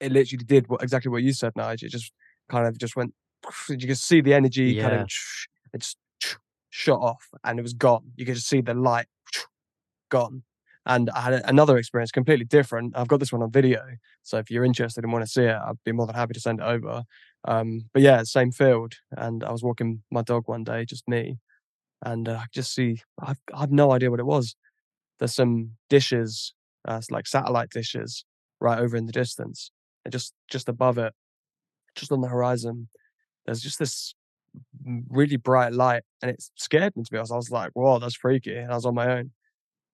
it 0.00 0.12
literally 0.12 0.44
did 0.44 0.68
what, 0.68 0.82
exactly 0.82 1.10
what 1.10 1.22
you 1.22 1.32
said, 1.32 1.52
Nigel. 1.56 1.86
It 1.86 1.92
just 1.92 2.12
kind 2.48 2.66
of 2.66 2.78
just 2.78 2.96
went. 2.96 3.14
You 3.68 3.86
could 3.86 3.98
see 3.98 4.20
the 4.20 4.34
energy 4.34 4.74
Yeah. 4.74 4.82
kind 4.82 4.94
of 5.02 5.10
it 5.74 5.80
just 5.80 5.98
shot 6.70 7.00
off, 7.00 7.28
and 7.44 7.58
it 7.58 7.62
was 7.62 7.74
gone. 7.74 8.12
You 8.16 8.26
could 8.26 8.34
just 8.34 8.48
see 8.48 8.60
the 8.60 8.74
light 8.74 9.06
gone. 10.10 10.42
And 10.88 11.10
I 11.10 11.20
had 11.20 11.34
another 11.46 11.78
experience 11.78 12.10
completely 12.12 12.46
different. 12.46 12.96
I've 12.96 13.08
got 13.08 13.20
this 13.20 13.32
one 13.32 13.42
on 13.42 13.52
video, 13.52 13.82
so 14.24 14.38
if 14.38 14.50
you're 14.50 14.64
interested 14.64 15.04
and 15.04 15.12
want 15.12 15.24
to 15.24 15.30
see 15.30 15.44
it, 15.44 15.54
I'd 15.56 15.76
be 15.84 15.92
more 15.92 16.06
than 16.06 16.16
happy 16.16 16.34
to 16.34 16.40
send 16.40 16.60
it 16.60 16.64
over. 16.64 17.04
Um, 17.46 17.90
but 17.94 18.02
yeah, 18.02 18.22
same 18.24 18.52
field, 18.52 18.94
and 19.16 19.44
I 19.44 19.52
was 19.52 19.62
walking 19.62 20.02
my 20.10 20.22
dog 20.22 20.44
one 20.46 20.64
day, 20.64 20.86
just 20.86 21.06
me, 21.08 21.38
and 22.04 22.28
uh, 22.28 22.34
I 22.42 22.44
just 22.52 22.74
see 22.74 23.02
I've 23.22 23.40
I've 23.54 23.72
no 23.72 23.92
idea 23.92 24.10
what 24.10 24.20
it 24.20 24.26
was. 24.26 24.56
There's 25.18 25.34
some 25.34 25.72
dishes, 25.90 26.54
uh, 26.86 27.00
like 27.10 27.26
satellite 27.28 27.70
dishes, 27.70 28.24
right 28.60 28.78
over 28.80 28.96
in 28.96 29.06
the 29.06 29.12
distance, 29.12 29.70
and 30.04 30.12
just 30.12 30.34
just 30.48 30.68
above 30.68 30.98
it, 30.98 31.14
just 31.96 32.12
on 32.12 32.20
the 32.20 32.28
horizon, 32.28 32.88
there's 33.46 33.62
just 33.62 33.78
this 33.78 34.14
really 35.10 35.36
bright 35.36 35.72
light, 35.72 36.02
and 36.22 36.30
it 36.30 36.42
scared 36.56 36.96
me 36.96 37.04
to 37.04 37.10
be 37.10 37.18
honest. 37.18 37.32
I 37.32 37.36
was 37.36 37.50
like, 37.50 37.70
"Whoa, 37.74 37.98
that's 37.98 38.14
freaky!" 38.16 38.56
And 38.56 38.72
I 38.72 38.74
was 38.74 38.86
on 38.86 38.94
my 38.94 39.18
own, 39.18 39.32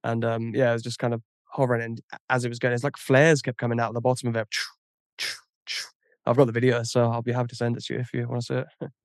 and 0.05 0.25
um, 0.25 0.53
yeah, 0.55 0.71
it 0.71 0.75
was 0.75 0.83
just 0.83 0.99
kind 0.99 1.15
of 1.15 1.23
hovering, 1.47 1.83
and 1.83 2.01
as 2.31 2.45
it 2.45 2.49
was 2.49 2.61
going, 2.61 2.75
it's 2.75 2.85
like 2.85 2.97
flares 2.97 3.43
kept 3.43 3.59
coming 3.59 3.81
out 3.81 3.89
of 3.89 3.95
the 3.95 4.01
bottom 4.01 4.29
of 4.29 4.37
it. 4.37 4.47
I've 6.27 6.37
got 6.37 6.47
the 6.47 6.53
video, 6.53 6.83
so 6.85 7.11
I'll 7.11 7.23
be 7.23 7.33
happy 7.33 7.49
to 7.49 7.57
send 7.57 7.77
it 7.77 7.85
to 7.87 7.95
you 7.95 8.01
if 8.01 8.15
you 8.15 8.29
want 8.29 8.43
to 8.43 8.47
see 8.47 8.85
it. 8.85 8.91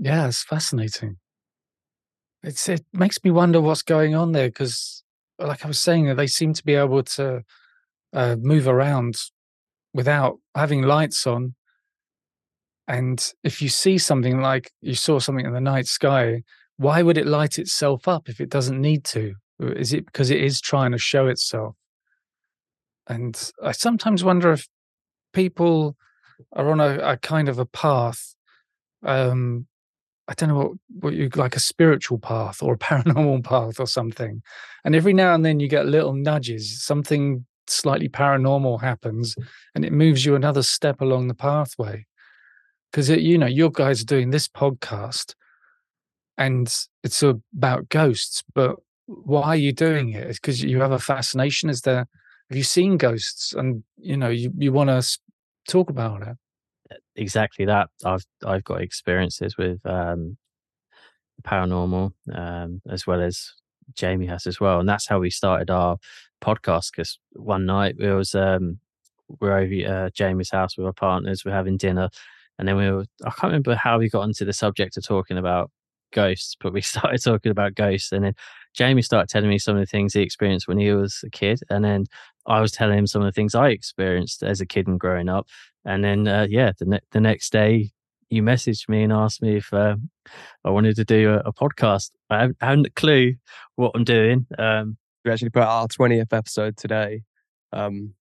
Yeah, 0.00 0.26
it's 0.26 0.42
fascinating. 0.42 1.18
It's 2.42 2.68
it 2.68 2.84
makes 2.92 3.22
me 3.22 3.30
wonder 3.30 3.60
what's 3.60 3.82
going 3.82 4.16
on 4.16 4.32
there 4.32 4.48
because, 4.48 5.04
like 5.38 5.64
I 5.64 5.68
was 5.68 5.78
saying, 5.78 6.16
they 6.16 6.26
seem 6.26 6.52
to 6.52 6.64
be 6.64 6.74
able 6.74 7.04
to 7.04 7.42
uh, 8.12 8.34
move 8.40 8.66
around 8.66 9.14
without 9.92 10.40
having 10.56 10.82
lights 10.82 11.28
on. 11.28 11.54
And 12.88 13.24
if 13.44 13.62
you 13.62 13.68
see 13.68 13.96
something 13.96 14.40
like 14.40 14.72
you 14.80 14.96
saw 14.96 15.20
something 15.20 15.46
in 15.46 15.54
the 15.54 15.60
night 15.60 15.86
sky, 15.86 16.42
why 16.76 17.02
would 17.02 17.16
it 17.16 17.26
light 17.26 17.58
itself 17.60 18.08
up 18.08 18.28
if 18.28 18.40
it 18.40 18.50
doesn't 18.50 18.80
need 18.80 19.04
to? 19.04 19.34
Is 19.60 19.92
it 19.92 20.06
because 20.06 20.30
it 20.30 20.40
is 20.40 20.60
trying 20.60 20.92
to 20.92 20.98
show 20.98 21.26
itself? 21.26 21.76
And 23.06 23.50
I 23.62 23.72
sometimes 23.72 24.24
wonder 24.24 24.52
if 24.52 24.68
people 25.32 25.96
are 26.52 26.70
on 26.70 26.80
a, 26.80 26.98
a 26.98 27.16
kind 27.16 27.48
of 27.48 27.58
a 27.58 27.66
path 27.66 28.34
um 29.04 29.66
I 30.26 30.32
don't 30.34 30.48
know 30.48 30.56
what, 30.56 30.72
what 31.00 31.14
you 31.14 31.28
like 31.36 31.54
a 31.54 31.60
spiritual 31.60 32.18
path 32.18 32.62
or 32.62 32.74
a 32.74 32.78
paranormal 32.78 33.44
path 33.44 33.78
or 33.78 33.86
something. 33.86 34.42
And 34.84 34.94
every 34.94 35.12
now 35.12 35.34
and 35.34 35.44
then 35.44 35.60
you 35.60 35.68
get 35.68 35.86
little 35.86 36.14
nudges, 36.14 36.82
something 36.82 37.44
slightly 37.66 38.08
paranormal 38.08 38.80
happens 38.80 39.36
and 39.74 39.84
it 39.84 39.92
moves 39.92 40.24
you 40.24 40.34
another 40.34 40.62
step 40.62 41.00
along 41.00 41.28
the 41.28 41.34
pathway. 41.34 42.06
Because, 42.90 43.10
you 43.10 43.36
know, 43.36 43.46
your 43.46 43.70
guys 43.70 44.00
are 44.00 44.06
doing 44.06 44.30
this 44.30 44.48
podcast 44.48 45.34
and 46.38 46.72
it's 47.02 47.22
about 47.22 47.88
ghosts, 47.88 48.42
but 48.54 48.76
why 49.06 49.42
are 49.42 49.56
you 49.56 49.72
doing 49.72 50.10
it? 50.10 50.26
It's 50.26 50.38
because 50.38 50.62
you 50.62 50.80
have 50.80 50.92
a 50.92 50.98
fascination. 50.98 51.68
Is 51.70 51.82
there, 51.82 52.06
have 52.50 52.56
you 52.56 52.62
seen 52.62 52.96
ghosts 52.96 53.52
and, 53.52 53.84
you 53.96 54.16
know, 54.16 54.28
you, 54.28 54.52
you 54.56 54.72
want 54.72 54.90
to 54.90 55.18
talk 55.68 55.90
about 55.90 56.22
it? 56.22 56.36
exactly 57.16 57.64
that. 57.66 57.88
I've 58.04 58.24
I've 58.44 58.64
got 58.64 58.80
experiences 58.80 59.56
with 59.56 59.84
um, 59.86 60.36
paranormal 61.42 62.12
um, 62.32 62.82
as 62.88 63.06
well 63.06 63.20
as 63.20 63.52
Jamie 63.94 64.26
has 64.26 64.46
as 64.46 64.60
well, 64.60 64.80
and 64.80 64.88
that's 64.88 65.06
how 65.06 65.18
we 65.18 65.30
started 65.30 65.70
our 65.70 65.98
podcast. 66.42 66.90
Because 66.92 67.18
one 67.32 67.66
night 67.66 67.96
we 67.98 68.10
was 68.12 68.34
um, 68.34 68.78
we're 69.40 69.56
over 69.56 69.74
at 69.74 69.90
uh, 69.90 70.10
Jamie's 70.10 70.50
house 70.50 70.76
with 70.76 70.86
our 70.86 70.92
partners, 70.92 71.44
we're 71.44 71.52
having 71.52 71.76
dinner, 71.76 72.08
and 72.58 72.68
then 72.68 72.76
we 72.76 72.90
were 72.90 73.04
I 73.24 73.30
can't 73.30 73.44
remember 73.52 73.74
how 73.74 73.98
we 73.98 74.08
got 74.08 74.24
into 74.24 74.44
the 74.44 74.52
subject 74.52 74.96
of 74.96 75.04
talking 75.04 75.38
about 75.38 75.70
ghosts, 76.12 76.56
but 76.60 76.72
we 76.72 76.80
started 76.82 77.22
talking 77.22 77.50
about 77.50 77.74
ghosts, 77.74 78.12
and 78.12 78.24
then 78.24 78.34
Jamie 78.74 79.02
started 79.02 79.28
telling 79.28 79.48
me 79.48 79.58
some 79.58 79.76
of 79.76 79.80
the 79.80 79.86
things 79.86 80.12
he 80.12 80.20
experienced 80.20 80.68
when 80.68 80.78
he 80.78 80.92
was 80.92 81.22
a 81.24 81.30
kid, 81.30 81.60
and 81.70 81.84
then 81.84 82.06
I 82.46 82.60
was 82.60 82.72
telling 82.72 82.98
him 82.98 83.06
some 83.06 83.22
of 83.22 83.26
the 83.26 83.32
things 83.32 83.54
I 83.54 83.68
experienced 83.68 84.42
as 84.42 84.60
a 84.60 84.66
kid 84.66 84.86
and 84.86 85.00
growing 85.00 85.28
up. 85.28 85.48
And 85.84 86.04
then, 86.04 86.28
uh, 86.28 86.46
yeah, 86.48 86.72
the, 86.78 86.84
ne- 86.86 87.00
the 87.12 87.20
next 87.20 87.52
day, 87.52 87.90
you 88.30 88.42
messaged 88.42 88.88
me 88.88 89.02
and 89.02 89.12
asked 89.12 89.42
me 89.42 89.56
if 89.56 89.72
uh, 89.72 89.96
I 90.64 90.70
wanted 90.70 90.96
to 90.96 91.04
do 91.04 91.34
a, 91.34 91.38
a 91.48 91.52
podcast. 91.52 92.10
I 92.30 92.40
haven't, 92.40 92.56
I 92.60 92.66
haven't 92.66 92.86
a 92.86 92.90
clue 92.90 93.34
what 93.76 93.92
I'm 93.94 94.04
doing. 94.04 94.46
Um, 94.58 94.96
we 95.24 95.30
actually 95.30 95.50
put 95.50 95.62
out 95.62 95.68
our 95.68 95.88
20th 95.88 96.32
episode 96.32 96.76
today. 96.76 97.22
Um, 97.72 98.14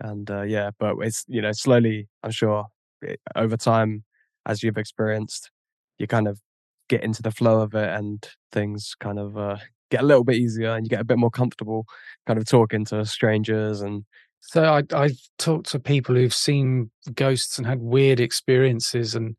and 0.00 0.30
uh, 0.30 0.42
yeah, 0.42 0.70
but 0.78 0.96
it's, 1.00 1.24
you 1.28 1.40
know, 1.40 1.52
slowly, 1.52 2.08
I'm 2.22 2.30
sure 2.30 2.66
it, 3.02 3.20
over 3.36 3.56
time, 3.56 4.04
as 4.46 4.62
you've 4.62 4.78
experienced, 4.78 5.50
you 5.98 6.06
kind 6.06 6.26
of 6.26 6.40
get 6.88 7.04
into 7.04 7.22
the 7.22 7.30
flow 7.30 7.60
of 7.60 7.74
it 7.74 7.88
and 7.88 8.28
things 8.50 8.94
kind 8.98 9.18
of 9.18 9.36
uh, 9.36 9.58
get 9.90 10.02
a 10.02 10.06
little 10.06 10.24
bit 10.24 10.36
easier 10.36 10.70
and 10.70 10.86
you 10.86 10.90
get 10.90 11.00
a 11.00 11.04
bit 11.04 11.18
more 11.18 11.30
comfortable 11.30 11.86
kind 12.26 12.38
of 12.38 12.46
talking 12.46 12.84
to 12.86 13.04
strangers 13.04 13.80
and 13.80 14.04
So 14.40 14.64
I, 14.64 14.82
I've 14.94 15.18
talked 15.38 15.70
to 15.70 15.78
people 15.78 16.14
who've 16.14 16.34
seen 16.34 16.90
ghosts 17.14 17.58
and 17.58 17.66
had 17.66 17.80
weird 17.80 18.20
experiences, 18.20 19.14
and 19.14 19.36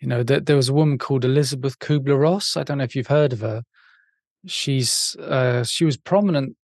you 0.00 0.08
know, 0.08 0.22
there, 0.24 0.40
there 0.40 0.56
was 0.56 0.68
a 0.68 0.74
woman 0.74 0.98
called 0.98 1.24
Elisabeth 1.24 1.78
Kubler 1.78 2.20
Ross. 2.20 2.56
I 2.56 2.64
don't 2.64 2.78
know 2.78 2.84
if 2.84 2.96
you've 2.96 3.06
heard 3.06 3.32
of 3.32 3.40
her. 3.40 3.62
She's 4.46 5.16
uh, 5.20 5.64
she 5.64 5.84
was 5.84 5.96
prominent 5.96 6.56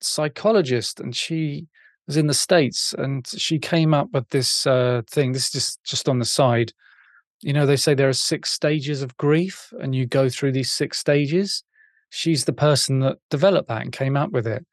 psychologist, 0.00 1.00
and 1.00 1.14
she 1.14 1.66
was 2.06 2.16
in 2.16 2.28
the 2.28 2.34
states, 2.34 2.94
and 2.96 3.26
she 3.26 3.58
came 3.58 3.92
up 3.92 4.08
with 4.12 4.28
this 4.30 4.66
uh, 4.66 5.02
thing. 5.10 5.32
This 5.32 5.46
is 5.46 5.52
just 5.52 5.84
just 5.84 6.08
on 6.08 6.18
the 6.20 6.24
side. 6.24 6.72
You 7.42 7.52
know, 7.52 7.66
they 7.66 7.76
say 7.76 7.94
there 7.94 8.08
are 8.08 8.12
six 8.14 8.50
stages 8.52 9.02
of 9.02 9.16
grief, 9.16 9.72
and 9.80 9.94
you 9.94 10.06
go 10.06 10.28
through 10.28 10.52
these 10.52 10.70
six 10.70 10.98
stages. 10.98 11.64
She's 12.10 12.44
the 12.44 12.52
person 12.52 13.00
that 13.00 13.18
developed 13.30 13.68
that 13.68 13.82
and 13.82 13.92
came 13.92 14.16
up 14.16 14.30
with 14.30 14.46
it. 14.46 14.64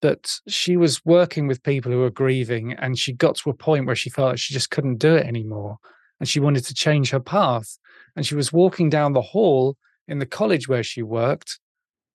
But 0.00 0.38
she 0.46 0.76
was 0.76 1.04
working 1.04 1.48
with 1.48 1.62
people 1.62 1.90
who 1.90 1.98
were 1.98 2.10
grieving 2.10 2.72
and 2.72 2.96
she 2.96 3.12
got 3.12 3.34
to 3.36 3.50
a 3.50 3.54
point 3.54 3.86
where 3.86 3.96
she 3.96 4.10
felt 4.10 4.38
she 4.38 4.54
just 4.54 4.70
couldn't 4.70 4.98
do 4.98 5.16
it 5.16 5.26
anymore 5.26 5.78
and 6.20 6.28
she 6.28 6.38
wanted 6.38 6.64
to 6.66 6.74
change 6.74 7.10
her 7.10 7.20
path. 7.20 7.78
And 8.14 8.24
she 8.24 8.36
was 8.36 8.52
walking 8.52 8.90
down 8.90 9.12
the 9.12 9.22
hall 9.22 9.76
in 10.06 10.20
the 10.20 10.26
college 10.26 10.68
where 10.68 10.84
she 10.84 11.02
worked 11.02 11.58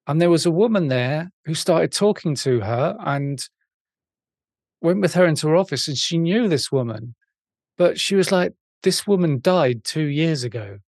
and 0.08 0.22
there 0.22 0.30
was 0.30 0.46
a 0.46 0.52
woman 0.52 0.88
there 0.88 1.32
who 1.46 1.54
started 1.54 1.92
talking 1.92 2.36
to 2.36 2.62
her 2.62 2.96
and 3.00 3.48
went 4.82 5.02
with 5.02 5.14
her 5.14 5.26
into 5.26 5.48
her 5.48 5.56
office 5.56 5.88
and 5.88 5.98
she 5.98 6.18
knew 6.18 6.48
this 6.48 6.72
woman. 6.72 7.16
But 7.78 8.00
she 8.00 8.16
was 8.16 8.32
like 8.32 8.54
this 8.84 9.06
woman 9.08 9.40
died 9.42 9.84
2 9.84 10.04
years 10.04 10.44
ago 10.44 10.80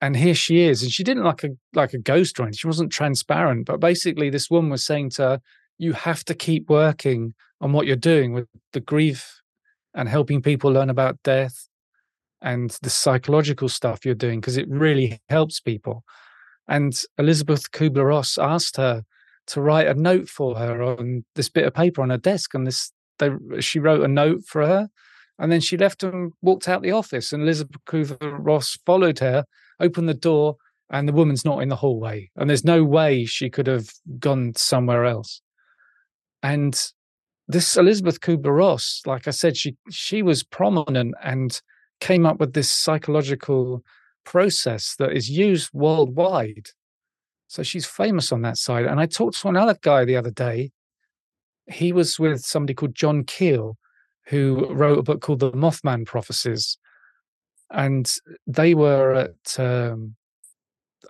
and 0.00 0.16
here 0.16 0.34
she 0.34 0.60
is 0.60 0.82
and 0.82 0.92
she 0.92 1.04
didn't 1.04 1.24
like 1.24 1.44
a 1.44 1.50
like 1.74 1.92
a 1.92 1.98
ghost 1.98 2.38
or 2.38 2.44
anything 2.44 2.58
she 2.58 2.66
wasn't 2.66 2.92
transparent 2.92 3.66
but 3.66 3.80
basically 3.80 4.30
this 4.30 4.50
woman 4.50 4.70
was 4.70 4.84
saying 4.84 5.10
to 5.10 5.22
her 5.22 5.40
you 5.78 5.92
have 5.92 6.24
to 6.24 6.34
keep 6.34 6.68
working 6.68 7.34
on 7.60 7.72
what 7.72 7.86
you're 7.86 7.96
doing 7.96 8.32
with 8.32 8.46
the 8.72 8.80
grief 8.80 9.40
and 9.94 10.08
helping 10.08 10.42
people 10.42 10.70
learn 10.70 10.90
about 10.90 11.22
death 11.22 11.68
and 12.42 12.76
the 12.82 12.90
psychological 12.90 13.68
stuff 13.68 14.04
you're 14.04 14.14
doing 14.14 14.40
because 14.40 14.56
it 14.56 14.68
really 14.68 15.20
helps 15.28 15.60
people. 15.60 16.04
And 16.68 17.00
Elisabeth 17.16 17.70
Kubler 17.72 18.06
Ross 18.06 18.38
asked 18.38 18.76
her 18.76 19.04
to 19.48 19.60
write 19.60 19.86
a 19.86 19.94
note 19.94 20.28
for 20.28 20.56
her 20.56 20.82
on 20.82 21.24
this 21.34 21.48
bit 21.48 21.64
of 21.64 21.74
paper 21.74 22.02
on 22.02 22.10
her 22.10 22.18
desk, 22.18 22.54
and 22.54 22.66
this 22.66 22.92
they, 23.18 23.30
she 23.60 23.80
wrote 23.80 24.04
a 24.04 24.08
note 24.08 24.44
for 24.44 24.64
her, 24.64 24.88
and 25.38 25.50
then 25.50 25.60
she 25.60 25.76
left 25.76 26.02
and 26.02 26.32
walked 26.42 26.68
out 26.68 26.82
the 26.82 26.92
office. 26.92 27.32
And 27.32 27.42
Elisabeth 27.42 27.84
Kubler 27.86 28.36
Ross 28.38 28.78
followed 28.84 29.18
her, 29.20 29.44
opened 29.80 30.08
the 30.08 30.14
door, 30.14 30.56
and 30.90 31.08
the 31.08 31.12
woman's 31.12 31.44
not 31.44 31.62
in 31.62 31.68
the 31.68 31.76
hallway, 31.76 32.30
and 32.36 32.48
there's 32.48 32.64
no 32.64 32.84
way 32.84 33.24
she 33.24 33.50
could 33.50 33.66
have 33.66 33.90
gone 34.18 34.54
somewhere 34.54 35.04
else 35.04 35.42
and 36.42 36.92
this 37.46 37.76
Elisabeth 37.76 38.20
Kubler 38.20 38.56
Ross, 38.56 39.02
like 39.06 39.26
I 39.26 39.30
said, 39.30 39.56
she 39.56 39.76
she 39.90 40.22
was 40.22 40.42
prominent 40.42 41.14
and 41.22 41.60
came 42.00 42.26
up 42.26 42.38
with 42.38 42.52
this 42.52 42.72
psychological 42.72 43.82
process 44.24 44.94
that 44.96 45.12
is 45.12 45.30
used 45.30 45.70
worldwide. 45.72 46.68
So 47.48 47.62
she's 47.62 47.86
famous 47.86 48.30
on 48.30 48.42
that 48.42 48.58
side. 48.58 48.84
And 48.84 49.00
I 49.00 49.06
talked 49.06 49.40
to 49.40 49.48
another 49.48 49.76
guy 49.80 50.04
the 50.04 50.16
other 50.16 50.30
day. 50.30 50.70
He 51.66 51.92
was 51.92 52.18
with 52.18 52.42
somebody 52.42 52.74
called 52.74 52.94
John 52.94 53.24
Keel, 53.24 53.78
who 54.26 54.72
wrote 54.72 54.98
a 54.98 55.02
book 55.02 55.22
called 55.22 55.40
The 55.40 55.52
Mothman 55.52 56.06
Prophecies. 56.06 56.76
And 57.70 58.10
they 58.46 58.74
were 58.74 59.12
at 59.14 59.60
um, 59.60 60.16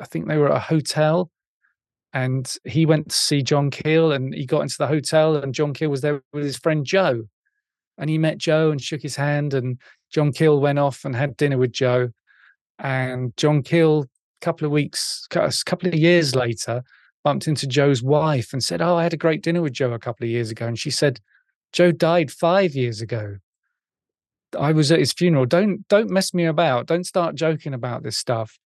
I 0.00 0.05
think 0.05 0.27
they 0.27 0.38
were 0.38 0.50
at 0.50 0.57
a 0.57 0.61
hotel 0.61 1.31
and 2.12 2.57
he 2.65 2.87
went 2.87 3.11
to 3.11 3.17
see 3.17 3.43
John 3.43 3.71
Keel 3.71 4.12
and 4.12 4.35
he 4.35 4.47
got 4.47 4.62
into 4.62 4.79
the 4.79 4.87
hotel 4.87 5.37
and 5.37 5.55
John 5.55 5.75
Keel 5.75 5.91
was 5.91 6.00
there 6.00 6.23
with 6.33 6.45
his 6.45 6.57
friend 6.57 6.85
Joe. 6.85 7.25
And 7.99 8.09
he 8.09 8.17
met 8.17 8.38
Joe 8.38 8.71
and 8.71 8.81
shook 8.81 9.03
his 9.03 9.17
hand 9.17 9.55
and 9.55 9.79
John 10.11 10.33
Keel 10.33 10.61
went 10.61 10.79
off 10.79 11.05
and 11.05 11.15
had 11.15 11.37
dinner 11.37 11.59
with 11.59 11.73
Joe. 11.73 12.11
And 12.79 13.37
John 13.37 13.62
Keel, 13.62 14.03
a 14.03 14.45
couple 14.45 14.65
of 14.65 14.73
weeks, 14.73 15.27
a 15.33 15.53
couple 15.67 15.88
of 15.88 15.95
years 15.95 16.35
later, 16.35 16.83
bumped 17.25 17.49
into 17.49 17.67
Joe's 17.67 18.03
wife 18.03 18.53
and 18.53 18.62
said, 18.62 18.81
Oh, 18.81 18.97
I 18.97 19.03
had 19.03 19.15
a 19.15 19.19
great 19.19 19.43
dinner 19.43 19.61
with 19.61 19.73
Joe 19.73 19.93
a 19.93 19.99
couple 19.99 20.25
of 20.25 20.31
years 20.31 20.50
ago. 20.50 20.67
And 20.67 20.79
she 20.79 20.91
said, 20.91 21.21
Joe 21.73 21.93
died 21.93 22.31
five 22.31 22.75
years 22.75 23.00
ago. 23.00 23.37
I 24.59 24.73
was 24.73 24.90
at 24.93 24.99
his 24.99 25.12
funeral. 25.12 25.47
Don't 25.47 25.87
don't 25.88 26.11
mess 26.11 26.33
me 26.33 26.45
about. 26.45 26.87
Don't 26.87 27.07
start 27.07 27.35
joking 27.35 27.75
about 27.75 28.02
this 28.02 28.17
stuff. 28.17 28.59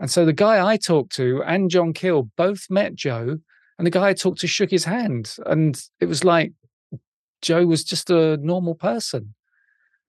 And 0.00 0.10
so 0.10 0.24
the 0.24 0.32
guy 0.32 0.64
I 0.64 0.76
talked 0.76 1.14
to 1.16 1.42
and 1.42 1.70
John 1.70 1.92
Keel 1.92 2.30
both 2.36 2.66
met 2.70 2.94
Joe, 2.94 3.38
and 3.78 3.86
the 3.86 3.90
guy 3.90 4.08
I 4.08 4.14
talked 4.14 4.40
to 4.40 4.46
shook 4.46 4.70
his 4.70 4.84
hand, 4.84 5.36
and 5.46 5.80
it 6.00 6.06
was 6.06 6.24
like 6.24 6.52
Joe 7.42 7.66
was 7.66 7.84
just 7.84 8.10
a 8.10 8.36
normal 8.38 8.74
person. 8.74 9.34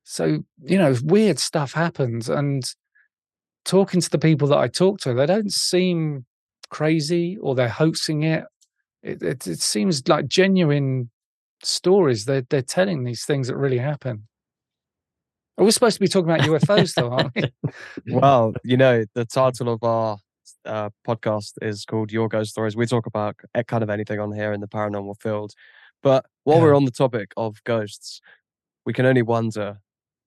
So 0.04 0.44
you 0.64 0.78
know, 0.78 0.96
weird 1.04 1.40
stuff 1.40 1.74
happens, 1.74 2.30
and 2.30 2.64
talking 3.66 4.02
to 4.02 4.10
the 4.10 4.20
people 4.20 4.48
that 4.50 4.58
I 4.58 4.68
talk 4.68 5.00
to, 5.02 5.14
they 5.14 5.26
don't 5.26 5.52
seem 5.52 6.26
crazy 6.70 7.38
or 7.38 7.56
they're 7.56 7.70
hoaxing 7.70 8.24
it. 8.24 8.46
It, 9.02 9.22
it, 9.22 9.48
it 9.48 9.62
seems 9.62 10.08
like 10.08 10.28
genuine 10.28 11.10
stories. 11.64 12.26
They're 12.26 12.46
they're 12.50 12.62
telling 12.62 13.04
these 13.04 13.26
things 13.26 13.48
that 13.48 13.58
really 13.58 13.78
happen. 13.78 14.28
Are 15.60 15.66
we 15.66 15.72
supposed 15.72 15.96
to 15.96 16.00
be 16.00 16.08
talking 16.08 16.32
about 16.32 16.48
UFOs 16.48 16.94
though, 16.94 17.12
aren't 17.12 17.36
we? 17.36 17.44
well, 18.13 18.54
you 18.63 18.78
know, 18.78 19.04
the 19.13 19.25
title 19.25 19.68
of 19.68 19.84
our 19.84 20.18
uh, 20.63 20.89
podcast 21.06 21.51
is 21.62 21.84
called 21.84 22.13
Your 22.13 22.30
Ghost 22.30 22.51
Stories. 22.51 22.78
We 22.78 22.86
talk 22.86 23.06
about 23.06 23.36
kind 23.68 23.84
of 23.84 23.89
anything 23.89 24.22
on 24.22 24.32
here 24.32 24.54
in 24.54 24.62
the 24.62 24.70
paranormal 24.70 25.22
field. 25.22 25.51
But 26.01 26.25
while 26.46 26.60
yeah. 26.60 26.63
we're 26.63 26.75
on 26.78 26.86
the 26.86 26.92
topic 26.92 27.34
of 27.36 27.62
ghosts, 27.66 28.22
we 28.86 28.94
can 28.94 29.06
only 29.06 29.22
wonder 29.22 29.82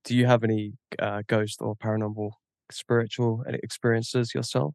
do 0.05 0.15
you 0.15 0.27
have 0.27 0.45
any 0.45 0.75
uh, 0.99 1.23
ghost 1.27 1.63
or 1.63 1.77
paranormal 1.77 2.33
spiritual 2.71 3.43
experiences 3.47 4.35
yourself? 4.35 4.75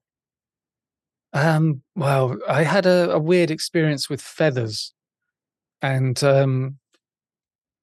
Um, 1.34 1.84
well, 1.96 2.36
I 2.50 2.64
had 2.64 2.88
a, 2.88 3.12
a 3.12 3.20
weird 3.20 3.52
experience 3.52 4.10
with 4.10 4.22
feathers. 4.22 4.92
And 5.84 6.24
um, 6.24 6.80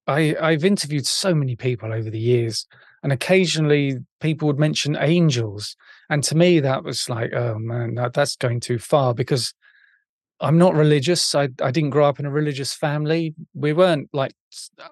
I, 0.06 0.36
I've 0.40 0.64
interviewed 0.64 1.06
so 1.06 1.34
many 1.34 1.56
people 1.56 1.92
over 1.92 2.10
the 2.10 2.18
years, 2.18 2.66
and 3.02 3.12
occasionally 3.12 3.98
people 4.20 4.46
would 4.46 4.58
mention 4.58 4.96
angels. 4.98 5.76
And 6.10 6.22
to 6.24 6.36
me, 6.36 6.60
that 6.60 6.84
was 6.84 7.08
like, 7.08 7.32
oh 7.32 7.58
man, 7.58 7.94
that, 7.94 8.12
that's 8.12 8.36
going 8.36 8.60
too 8.60 8.78
far 8.78 9.14
because 9.14 9.54
I'm 10.40 10.58
not 10.58 10.74
religious. 10.74 11.34
I, 11.34 11.48
I 11.62 11.70
didn't 11.70 11.90
grow 11.90 12.06
up 12.06 12.20
in 12.20 12.26
a 12.26 12.30
religious 12.30 12.74
family. 12.74 13.34
We 13.54 13.72
weren't 13.72 14.10
like 14.12 14.32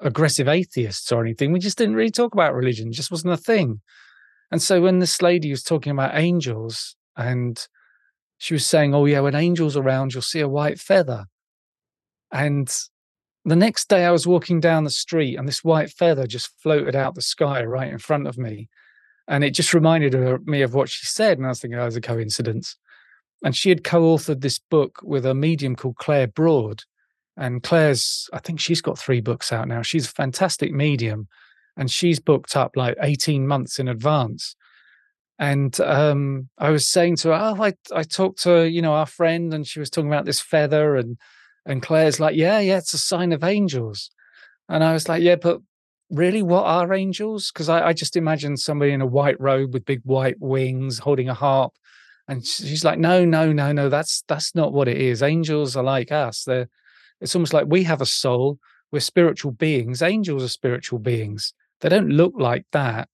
aggressive 0.00 0.48
atheists 0.48 1.12
or 1.12 1.22
anything. 1.22 1.52
We 1.52 1.58
just 1.58 1.78
didn't 1.78 1.96
really 1.96 2.10
talk 2.10 2.32
about 2.32 2.54
religion, 2.54 2.88
it 2.88 2.94
just 2.94 3.10
wasn't 3.10 3.34
a 3.34 3.38
thing. 3.38 3.80
And 4.50 4.60
so 4.60 4.82
when 4.82 4.98
this 4.98 5.22
lady 5.22 5.50
was 5.50 5.62
talking 5.62 5.92
about 5.92 6.14
angels 6.14 6.94
and 7.16 7.58
she 8.36 8.54
was 8.54 8.66
saying, 8.66 8.94
Oh, 8.94 9.06
yeah, 9.06 9.20
when 9.20 9.34
angels 9.34 9.76
are 9.76 9.82
around, 9.82 10.12
you'll 10.12 10.22
see 10.22 10.40
a 10.40 10.48
white 10.48 10.78
feather. 10.78 11.26
And 12.30 12.70
the 13.44 13.56
next 13.56 13.88
day, 13.88 14.04
I 14.04 14.10
was 14.10 14.26
walking 14.26 14.60
down 14.60 14.84
the 14.84 14.90
street 14.90 15.36
and 15.36 15.48
this 15.48 15.64
white 15.64 15.90
feather 15.90 16.26
just 16.26 16.50
floated 16.62 16.94
out 16.94 17.14
the 17.14 17.22
sky 17.22 17.64
right 17.64 17.90
in 17.90 17.98
front 17.98 18.26
of 18.26 18.38
me. 18.38 18.68
And 19.26 19.42
it 19.42 19.50
just 19.50 19.74
reminded 19.74 20.14
me 20.46 20.62
of 20.62 20.74
what 20.74 20.88
she 20.88 21.06
said. 21.06 21.38
And 21.38 21.46
I 21.46 21.50
was 21.50 21.60
thinking, 21.60 21.78
oh, 21.78 21.84
was 21.84 21.96
a 21.96 22.00
coincidence. 22.00 22.76
And 23.44 23.56
she 23.56 23.68
had 23.68 23.82
co 23.82 24.02
authored 24.02 24.40
this 24.40 24.58
book 24.58 25.00
with 25.02 25.26
a 25.26 25.34
medium 25.34 25.74
called 25.74 25.96
Claire 25.96 26.28
Broad. 26.28 26.82
And 27.36 27.62
Claire's, 27.62 28.28
I 28.32 28.38
think 28.38 28.60
she's 28.60 28.80
got 28.82 28.98
three 28.98 29.20
books 29.20 29.52
out 29.52 29.66
now. 29.66 29.82
She's 29.82 30.06
a 30.06 30.10
fantastic 30.10 30.72
medium 30.72 31.28
and 31.76 31.90
she's 31.90 32.20
booked 32.20 32.56
up 32.56 32.76
like 32.76 32.96
18 33.00 33.46
months 33.46 33.78
in 33.78 33.88
advance. 33.88 34.54
And 35.38 35.78
um, 35.80 36.48
I 36.58 36.70
was 36.70 36.86
saying 36.86 37.16
to 37.16 37.28
her, 37.28 37.34
oh, 37.34 37.62
I, 37.62 37.72
I 37.92 38.02
talked 38.02 38.42
to, 38.42 38.68
you 38.68 38.82
know, 38.82 38.92
our 38.92 39.06
friend 39.06 39.52
and 39.52 39.66
she 39.66 39.80
was 39.80 39.90
talking 39.90 40.10
about 40.12 40.26
this 40.26 40.40
feather 40.40 40.94
and 40.96 41.16
and 41.66 41.82
Claire's 41.82 42.20
like, 42.20 42.36
yeah, 42.36 42.58
yeah, 42.58 42.78
it's 42.78 42.94
a 42.94 42.98
sign 42.98 43.32
of 43.32 43.44
angels. 43.44 44.10
And 44.68 44.82
I 44.82 44.92
was 44.92 45.08
like, 45.08 45.22
yeah, 45.22 45.36
but 45.36 45.60
really, 46.10 46.42
what 46.42 46.64
are 46.64 46.92
angels? 46.92 47.50
Because 47.52 47.68
I, 47.68 47.88
I, 47.88 47.92
just 47.92 48.16
imagine 48.16 48.56
somebody 48.56 48.92
in 48.92 49.00
a 49.00 49.06
white 49.06 49.40
robe 49.40 49.72
with 49.72 49.84
big 49.84 50.00
white 50.04 50.36
wings 50.40 50.98
holding 50.98 51.28
a 51.28 51.34
harp. 51.34 51.72
And 52.28 52.44
she's 52.46 52.84
like, 52.84 52.98
no, 52.98 53.24
no, 53.24 53.52
no, 53.52 53.72
no, 53.72 53.88
that's 53.88 54.22
that's 54.28 54.54
not 54.54 54.72
what 54.72 54.88
it 54.88 54.96
is. 54.96 55.22
Angels 55.22 55.76
are 55.76 55.82
like 55.82 56.12
us. 56.12 56.44
They're 56.44 56.68
it's 57.20 57.34
almost 57.36 57.52
like 57.52 57.66
we 57.68 57.84
have 57.84 58.00
a 58.00 58.06
soul. 58.06 58.58
We're 58.90 59.00
spiritual 59.00 59.52
beings. 59.52 60.02
Angels 60.02 60.42
are 60.42 60.48
spiritual 60.48 60.98
beings. 60.98 61.54
They 61.80 61.88
don't 61.88 62.10
look 62.10 62.34
like 62.36 62.66
that, 62.72 63.08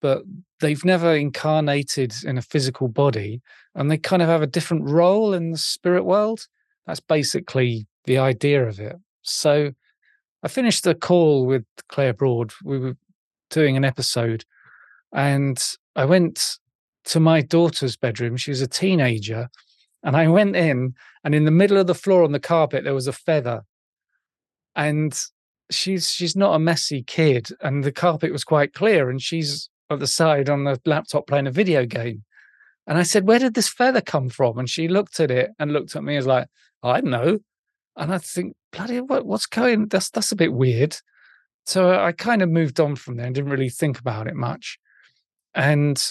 but 0.00 0.22
they've 0.60 0.84
never 0.84 1.14
incarnated 1.14 2.14
in 2.24 2.38
a 2.38 2.42
physical 2.42 2.88
body 2.88 3.42
and 3.74 3.90
they 3.90 3.98
kind 3.98 4.22
of 4.22 4.28
have 4.28 4.42
a 4.42 4.46
different 4.46 4.84
role 4.84 5.34
in 5.34 5.50
the 5.50 5.58
spirit 5.58 6.04
world. 6.04 6.46
That's 6.86 7.00
basically 7.00 7.86
the 8.04 8.18
idea 8.18 8.66
of 8.66 8.80
it. 8.80 8.96
So 9.22 9.72
I 10.42 10.48
finished 10.48 10.84
the 10.84 10.94
call 10.94 11.46
with 11.46 11.64
Claire 11.88 12.12
Broad. 12.12 12.52
We 12.62 12.78
were 12.78 12.96
doing 13.50 13.76
an 13.76 13.84
episode, 13.84 14.44
and 15.12 15.62
I 15.96 16.04
went 16.04 16.58
to 17.04 17.20
my 17.20 17.40
daughter's 17.40 17.96
bedroom. 17.96 18.36
She 18.36 18.50
was 18.50 18.60
a 18.60 18.66
teenager. 18.68 19.48
And 20.02 20.16
I 20.16 20.28
went 20.28 20.54
in, 20.54 20.94
and 21.24 21.34
in 21.34 21.46
the 21.46 21.50
middle 21.50 21.78
of 21.78 21.86
the 21.86 21.94
floor 21.94 22.24
on 22.24 22.32
the 22.32 22.40
carpet, 22.40 22.84
there 22.84 22.92
was 22.92 23.06
a 23.06 23.12
feather. 23.12 23.62
And 24.76 25.18
she's 25.70 26.10
she's 26.10 26.36
not 26.36 26.54
a 26.54 26.58
messy 26.58 27.02
kid, 27.02 27.48
and 27.62 27.82
the 27.82 27.92
carpet 27.92 28.30
was 28.30 28.44
quite 28.44 28.74
clear, 28.74 29.08
and 29.08 29.22
she's 29.22 29.70
at 29.88 30.00
the 30.00 30.06
side 30.06 30.50
on 30.50 30.64
the 30.64 30.78
laptop 30.84 31.26
playing 31.26 31.46
a 31.46 31.50
video 31.50 31.86
game. 31.86 32.22
And 32.86 32.98
I 32.98 33.02
said, 33.02 33.26
Where 33.26 33.38
did 33.38 33.54
this 33.54 33.68
feather 33.68 34.02
come 34.02 34.28
from? 34.28 34.58
And 34.58 34.68
she 34.68 34.88
looked 34.88 35.20
at 35.20 35.30
it 35.30 35.52
and 35.58 35.72
looked 35.72 35.96
at 35.96 36.04
me 36.04 36.18
as 36.18 36.26
like, 36.26 36.48
I 36.82 37.00
don't 37.00 37.10
know 37.10 37.38
and 37.96 38.12
I 38.12 38.18
think, 38.18 38.54
bloody, 38.72 39.00
what, 39.00 39.26
what's 39.26 39.46
going? 39.46 39.88
That's 39.88 40.10
that's 40.10 40.32
a 40.32 40.36
bit 40.36 40.52
weird. 40.52 40.96
So 41.66 41.90
uh, 41.92 42.04
I 42.04 42.12
kind 42.12 42.42
of 42.42 42.50
moved 42.50 42.80
on 42.80 42.96
from 42.96 43.16
there 43.16 43.26
and 43.26 43.34
didn't 43.34 43.50
really 43.50 43.70
think 43.70 43.98
about 43.98 44.26
it 44.26 44.34
much. 44.34 44.78
And 45.54 46.02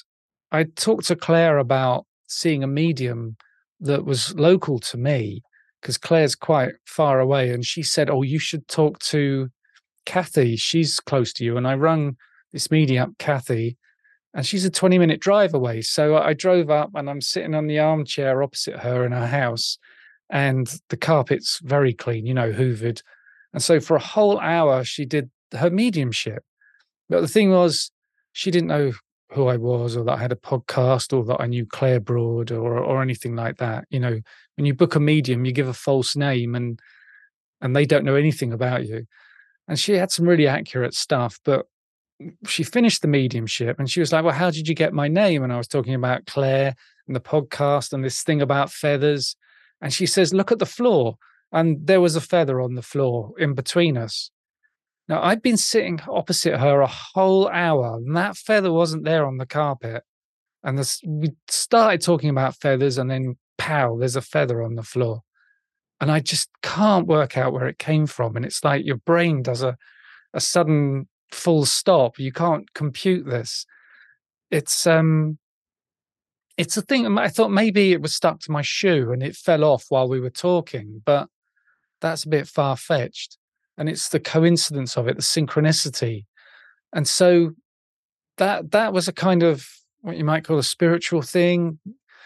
I 0.51 0.63
talked 0.63 1.07
to 1.07 1.15
Claire 1.15 1.57
about 1.57 2.05
seeing 2.27 2.63
a 2.63 2.67
medium 2.67 3.35
that 3.79 4.05
was 4.05 4.33
local 4.35 4.79
to 4.79 4.97
me 4.97 5.43
because 5.81 5.97
Claire's 5.97 6.35
quite 6.35 6.73
far 6.85 7.19
away, 7.19 7.51
and 7.51 7.65
she 7.65 7.83
said, 7.83 8.09
"Oh, 8.09 8.21
you 8.21 8.39
should 8.39 8.67
talk 8.67 8.99
to 8.99 9.49
Kathy. 10.05 10.55
She's 10.55 10.99
close 10.99 11.33
to 11.33 11.43
you." 11.43 11.57
And 11.57 11.67
I 11.67 11.75
rung 11.75 12.15
this 12.53 12.71
medium 12.71 13.03
up, 13.03 13.17
Kathy, 13.17 13.77
and 14.33 14.45
she's 14.45 14.65
a 14.65 14.69
20 14.69 14.97
minute 14.97 15.19
drive 15.19 15.53
away. 15.53 15.81
So 15.81 16.17
I 16.17 16.33
drove 16.33 16.69
up 16.69 16.91
and 16.95 17.09
I'm 17.09 17.21
sitting 17.21 17.53
on 17.53 17.67
the 17.67 17.79
armchair 17.79 18.41
opposite 18.41 18.79
her 18.79 19.05
in 19.05 19.11
her 19.11 19.27
house 19.27 19.77
and 20.33 20.81
the 20.89 20.97
carpet's 20.97 21.59
very 21.63 21.93
clean, 21.93 22.25
you 22.25 22.33
know, 22.33 22.51
hoovered. 22.51 23.03
And 23.53 23.61
so 23.61 23.79
for 23.79 23.95
a 23.95 24.01
whole 24.01 24.39
hour, 24.39 24.83
she 24.83 25.05
did 25.05 25.29
her 25.55 25.69
mediumship. 25.69 26.43
But 27.07 27.21
the 27.21 27.27
thing 27.27 27.51
was, 27.51 27.91
she 28.31 28.49
didn't 28.49 28.69
know 28.69 28.93
who 29.31 29.47
I 29.47 29.57
was 29.57 29.95
or 29.95 30.03
that 30.05 30.13
I 30.13 30.17
had 30.17 30.31
a 30.31 30.35
podcast 30.35 31.15
or 31.15 31.23
that 31.25 31.39
I 31.39 31.45
knew 31.45 31.67
Claire 31.67 31.99
Broad 31.99 32.51
or 32.51 32.79
or 32.79 33.03
anything 33.03 33.35
like 33.35 33.57
that. 33.57 33.85
You 33.91 33.99
know, 33.99 34.19
when 34.57 34.65
you 34.65 34.73
book 34.73 34.95
a 34.95 34.99
medium, 34.99 35.45
you 35.45 35.51
give 35.51 35.67
a 35.67 35.73
false 35.73 36.15
name 36.15 36.55
and 36.55 36.79
and 37.61 37.75
they 37.75 37.85
don't 37.85 38.03
know 38.03 38.15
anything 38.15 38.51
about 38.51 38.87
you. 38.87 39.05
And 39.67 39.79
she 39.79 39.93
had 39.93 40.11
some 40.11 40.27
really 40.27 40.47
accurate 40.47 40.95
stuff, 40.95 41.39
but 41.45 41.67
she 42.47 42.63
finished 42.63 43.03
the 43.03 43.07
mediumship 43.07 43.77
and 43.77 43.87
she 43.87 43.99
was 43.99 44.11
like, 44.11 44.23
Well, 44.23 44.33
how 44.33 44.49
did 44.49 44.67
you 44.67 44.73
get 44.73 44.93
my 44.93 45.07
name? 45.07 45.43
And 45.43 45.53
I 45.53 45.57
was 45.57 45.67
talking 45.67 45.93
about 45.93 46.25
Claire 46.25 46.73
and 47.05 47.15
the 47.15 47.21
podcast 47.21 47.93
and 47.93 48.03
this 48.03 48.23
thing 48.23 48.41
about 48.41 48.71
feathers. 48.71 49.35
And 49.83 49.93
she 49.93 50.05
says, 50.05 50.33
Look 50.33 50.51
at 50.51 50.59
the 50.59 50.65
floor. 50.65 51.17
And 51.51 51.85
there 51.85 52.01
was 52.01 52.15
a 52.15 52.21
feather 52.21 52.61
on 52.61 52.73
the 52.73 52.81
floor 52.81 53.33
in 53.37 53.53
between 53.53 53.97
us. 53.97 54.31
Now, 55.07 55.21
I'd 55.21 55.43
been 55.43 55.57
sitting 55.57 55.99
opposite 56.07 56.57
her 56.57 56.79
a 56.81 56.87
whole 56.87 57.49
hour, 57.49 57.97
and 57.97 58.15
that 58.15 58.37
feather 58.37 58.71
wasn't 58.71 59.03
there 59.03 59.25
on 59.25 59.37
the 59.37 59.45
carpet. 59.45 60.03
And 60.63 60.79
this, 60.79 61.01
we 61.05 61.31
started 61.49 62.01
talking 62.01 62.29
about 62.29 62.55
feathers, 62.55 62.97
and 62.97 63.11
then 63.11 63.37
pow, 63.57 63.97
there's 63.97 64.15
a 64.15 64.21
feather 64.21 64.63
on 64.63 64.75
the 64.75 64.83
floor. 64.83 65.21
And 65.99 66.09
I 66.09 66.21
just 66.21 66.49
can't 66.61 67.05
work 67.05 67.37
out 67.37 67.53
where 67.53 67.67
it 67.67 67.77
came 67.77 68.07
from. 68.07 68.35
And 68.37 68.45
it's 68.45 68.63
like 68.63 68.85
your 68.85 68.97
brain 68.97 69.43
does 69.43 69.61
a, 69.61 69.77
a 70.33 70.39
sudden 70.39 71.07
full 71.31 71.65
stop. 71.65 72.17
You 72.17 72.31
can't 72.31 72.73
compute 72.73 73.25
this. 73.25 73.65
It's 74.49 74.87
um 74.87 75.37
it's 76.57 76.77
a 76.77 76.81
thing. 76.81 77.17
I 77.17 77.29
thought 77.29 77.51
maybe 77.51 77.91
it 77.91 78.01
was 78.01 78.13
stuck 78.13 78.39
to 78.41 78.51
my 78.51 78.61
shoe 78.61 79.11
and 79.11 79.23
it 79.23 79.35
fell 79.35 79.63
off 79.63 79.85
while 79.89 80.07
we 80.07 80.19
were 80.19 80.29
talking, 80.29 81.01
but 81.05 81.27
that's 82.01 82.25
a 82.25 82.29
bit 82.29 82.47
far 82.47 82.77
fetched. 82.77 83.37
And 83.77 83.89
it's 83.89 84.09
the 84.09 84.19
coincidence 84.19 84.97
of 84.97 85.07
it, 85.07 85.15
the 85.15 85.23
synchronicity. 85.23 86.25
And 86.93 87.07
so 87.07 87.51
that 88.37 88.71
that 88.71 88.93
was 88.93 89.07
a 89.07 89.13
kind 89.13 89.41
of 89.41 89.67
what 90.01 90.17
you 90.17 90.23
might 90.23 90.43
call 90.43 90.59
a 90.59 90.63
spiritual 90.63 91.21
thing. 91.21 91.79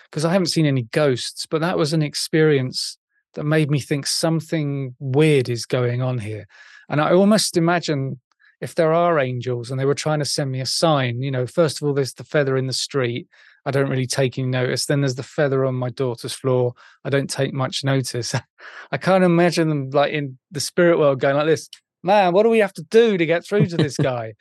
because 0.09 0.25
I 0.25 0.31
haven't 0.31 0.47
seen 0.47 0.65
any 0.65 0.83
ghosts, 0.83 1.45
but 1.45 1.61
that 1.61 1.77
was 1.77 1.93
an 1.93 2.01
experience 2.01 2.97
that 3.33 3.43
made 3.43 3.69
me 3.69 3.79
think 3.79 4.07
something 4.07 4.95
weird 4.99 5.49
is 5.49 5.65
going 5.65 6.01
on 6.01 6.19
here. 6.19 6.45
And 6.89 7.01
I 7.01 7.11
almost 7.11 7.57
imagine 7.57 8.19
if 8.61 8.73
there 8.73 8.93
are 8.93 9.19
angels 9.19 9.69
and 9.69 9.79
they 9.79 9.85
were 9.85 9.93
trying 9.93 10.19
to 10.19 10.25
send 10.25 10.51
me 10.51 10.61
a 10.61 10.65
sign, 10.65 11.21
you 11.21 11.29
know, 11.29 11.45
first 11.45 11.81
of 11.81 11.87
all, 11.87 11.93
there's 11.93 12.13
the 12.13 12.23
feather 12.23 12.57
in 12.57 12.67
the 12.67 12.73
street. 12.73 13.27
I 13.67 13.71
don't 13.71 13.89
really 13.89 14.07
take 14.07 14.39
any 14.39 14.47
notice. 14.47 14.85
Then 14.85 15.01
there's 15.01 15.15
the 15.15 15.23
feather 15.23 15.65
on 15.65 15.75
my 15.75 15.89
daughter's 15.89 16.33
floor. 16.33 16.73
I 17.03 17.09
don't 17.09 17.29
take 17.29 17.53
much 17.53 17.83
notice. 17.83 18.33
I 18.91 18.97
can't 18.97 19.25
imagine 19.25 19.67
them 19.67 19.89
like 19.89 20.13
in 20.13 20.37
the 20.51 20.61
spirit 20.61 20.97
world 20.97 21.19
going 21.19 21.35
like 21.35 21.47
this, 21.47 21.69
man, 22.01 22.31
what 22.31 22.43
do 22.43 22.49
we 22.49 22.59
have 22.59 22.73
to 22.73 22.83
do 22.83 23.17
to 23.17 23.25
get 23.25 23.45
through 23.45 23.65
to 23.67 23.77
this 23.77 23.97
guy? 24.01 24.33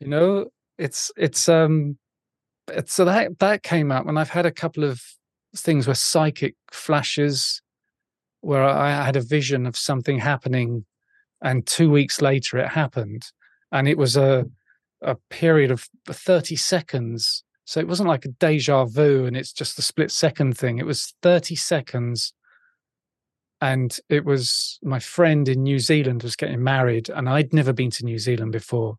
you 0.00 0.08
know, 0.08 0.46
it's, 0.78 1.12
it's, 1.16 1.48
um, 1.48 1.96
it's, 2.66 2.92
so 2.92 3.04
that, 3.04 3.38
that 3.38 3.62
came 3.62 3.92
up 3.92 4.08
and 4.08 4.18
I've 4.18 4.30
had 4.30 4.46
a 4.46 4.50
couple 4.50 4.82
of 4.82 5.00
things 5.56 5.86
where 5.86 5.94
psychic 5.94 6.56
flashes 6.72 7.62
where 8.40 8.64
I 8.64 9.04
had 9.04 9.14
a 9.14 9.20
vision 9.20 9.64
of 9.64 9.76
something 9.76 10.18
happening 10.18 10.84
and 11.40 11.64
two 11.64 11.88
weeks 11.88 12.20
later 12.20 12.58
it 12.58 12.68
happened 12.68 13.22
and 13.70 13.86
it 13.86 13.96
was 13.96 14.16
a 14.16 14.46
a 15.02 15.16
period 15.30 15.70
of 15.70 15.88
30 16.06 16.56
seconds 16.56 17.44
so 17.64 17.80
it 17.80 17.88
wasn't 17.88 18.08
like 18.08 18.24
a 18.24 18.28
deja 18.28 18.84
vu 18.84 19.26
and 19.26 19.36
it's 19.36 19.52
just 19.52 19.76
the 19.76 19.82
split 19.82 20.10
second 20.10 20.56
thing 20.56 20.78
it 20.78 20.86
was 20.86 21.14
30 21.22 21.54
seconds 21.54 22.32
and 23.60 23.98
it 24.08 24.24
was 24.24 24.78
my 24.82 24.98
friend 24.98 25.48
in 25.48 25.62
New 25.62 25.78
Zealand 25.78 26.22
was 26.22 26.36
getting 26.36 26.62
married 26.62 27.08
and 27.08 27.28
I'd 27.28 27.52
never 27.52 27.72
been 27.72 27.90
to 27.92 28.04
New 28.04 28.18
Zealand 28.18 28.52
before 28.52 28.96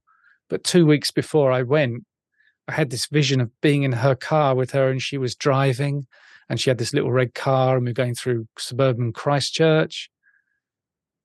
but 0.50 0.64
2 0.64 0.86
weeks 0.86 1.12
before 1.12 1.52
I 1.52 1.64
went 1.64 2.06
I 2.68 2.74
had 2.74 2.90
this 2.90 3.08
vision 3.08 3.42
of 3.42 3.50
being 3.62 3.84
in 3.84 3.92
her 3.92 4.16
car 4.16 4.56
with 4.56 4.72
her 4.72 4.90
and 4.90 5.02
she 5.02 5.18
was 5.18 5.36
driving 5.36 6.08
and 6.50 6.60
she 6.60 6.70
had 6.70 6.78
this 6.78 6.94
little 6.94 7.12
red 7.12 7.34
car 7.34 7.76
and 7.76 7.86
we 7.86 7.92
are 7.92 7.94
going 7.94 8.16
through 8.16 8.48
suburban 8.58 9.12
Christchurch 9.12 10.10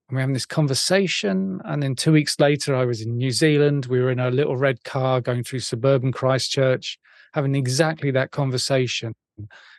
and 0.08 0.16
we're 0.16 0.20
having 0.20 0.34
this 0.34 0.46
conversation. 0.46 1.60
And 1.64 1.82
then 1.82 1.94
two 1.94 2.12
weeks 2.12 2.40
later, 2.40 2.74
I 2.74 2.86
was 2.86 3.02
in 3.02 3.16
New 3.16 3.30
Zealand. 3.30 3.86
We 3.86 4.00
were 4.00 4.10
in 4.10 4.20
a 4.20 4.30
little 4.30 4.56
red 4.56 4.82
car 4.84 5.20
going 5.20 5.44
through 5.44 5.60
suburban 5.60 6.12
Christchurch, 6.12 6.98
having 7.34 7.54
exactly 7.54 8.10
that 8.12 8.30
conversation. 8.30 9.14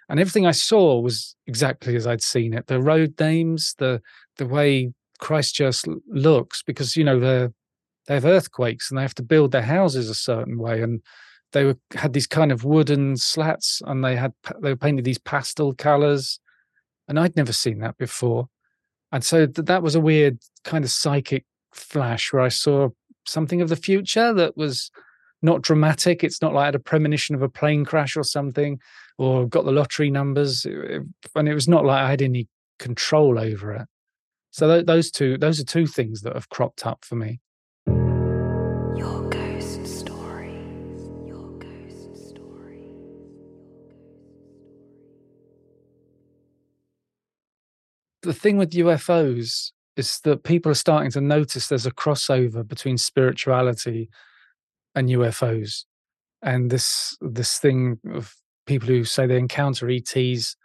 And 0.10 0.20
everything 0.20 0.46
I 0.46 0.52
saw 0.52 1.00
was 1.00 1.36
exactly 1.48 1.96
as 1.96 2.08
I'd 2.08 2.22
seen 2.22 2.54
it. 2.54 2.68
The 2.68 2.82
road 2.82 3.14
names, 3.20 3.76
the 3.78 4.02
the 4.38 4.46
way 4.46 4.92
Christchurch 5.20 5.84
looks, 6.08 6.64
because 6.64 6.96
you 6.96 7.04
know 7.04 7.20
they 7.20 7.50
they 8.08 8.14
have 8.16 8.26
earthquakes 8.26 8.90
and 8.90 8.98
they 8.98 9.04
have 9.04 9.16
to 9.16 9.24
build 9.24 9.52
their 9.52 9.62
houses 9.62 10.10
a 10.10 10.16
certain 10.16 10.58
way, 10.58 10.82
and 10.82 11.02
they 11.52 11.66
were 11.66 11.78
had 11.94 12.14
these 12.14 12.28
kind 12.28 12.52
of 12.52 12.64
wooden 12.64 13.18
slats, 13.18 13.82
and 13.86 14.04
they 14.04 14.16
had 14.16 14.34
they 14.62 14.70
were 14.70 14.78
painted 14.78 15.06
these 15.06 15.20
pastel 15.20 15.74
colors, 15.74 16.40
and 17.08 17.20
I'd 17.20 17.36
never 17.36 17.54
seen 17.54 17.80
that 17.80 17.98
before 17.98 18.48
and 19.12 19.24
so 19.24 19.46
th- 19.46 19.66
that 19.66 19.84
was 19.84 19.96
a 19.96 20.00
weird 20.02 20.40
kind 20.64 20.84
of 20.84 20.92
psychic 20.92 21.46
flash 21.74 22.32
where 22.32 22.42
I 22.42 22.50
saw 22.50 22.90
something 23.26 23.62
of 23.62 23.70
the 23.70 23.76
future 23.76 24.34
that 24.34 24.58
was 24.58 24.92
not 25.42 25.62
dramatic. 25.62 26.24
It's 26.24 26.42
not 26.42 26.54
like 26.54 26.64
I 26.64 26.66
had 26.66 26.76
a 26.76 26.80
premonition 26.80 27.36
of 27.36 27.42
a 27.42 27.50
plane 27.50 27.86
crash 27.86 28.16
or 28.16 28.24
something, 28.24 28.80
or 29.18 29.48
got 29.48 29.66
the 29.66 29.72
lottery 29.72 30.10
numbers, 30.10 30.66
and 30.66 31.48
it 31.48 31.54
was 31.54 31.68
not 31.68 31.86
like 31.86 32.02
I 32.02 32.10
had 32.10 32.22
any 32.22 32.48
control 32.78 33.40
over 33.40 33.74
it. 33.74 33.88
So 34.52 34.68
th- 34.68 34.86
those 34.86 35.12
two, 35.12 35.38
those 35.38 35.60
are 35.60 35.66
two 35.66 35.86
things 35.86 36.22
that 36.22 36.34
have 36.34 36.50
cropped 36.50 36.86
up 36.86 37.06
for 37.06 37.16
me. 37.16 37.40
the 48.22 48.34
thing 48.34 48.58
with 48.58 48.72
UFOs 48.72 49.72
is 49.96 50.20
that 50.24 50.44
people 50.44 50.72
are 50.72 50.76
starting 50.76 51.12
to 51.12 51.22
notice 51.22 51.68
there's 51.68 51.86
a 51.86 51.92
crossover 51.92 52.68
between 52.68 52.98
spirituality 52.98 54.10
and 55.00 55.10
UFOs, 55.10 55.86
and 56.42 56.70
this 56.70 57.18
this 57.22 57.58
thing 57.58 58.00
of 58.12 58.36
people 58.66 58.88
who 58.88 59.04
say 59.04 59.26
they 59.26 59.38
encounter 59.38 59.90
ETs, 59.90 60.56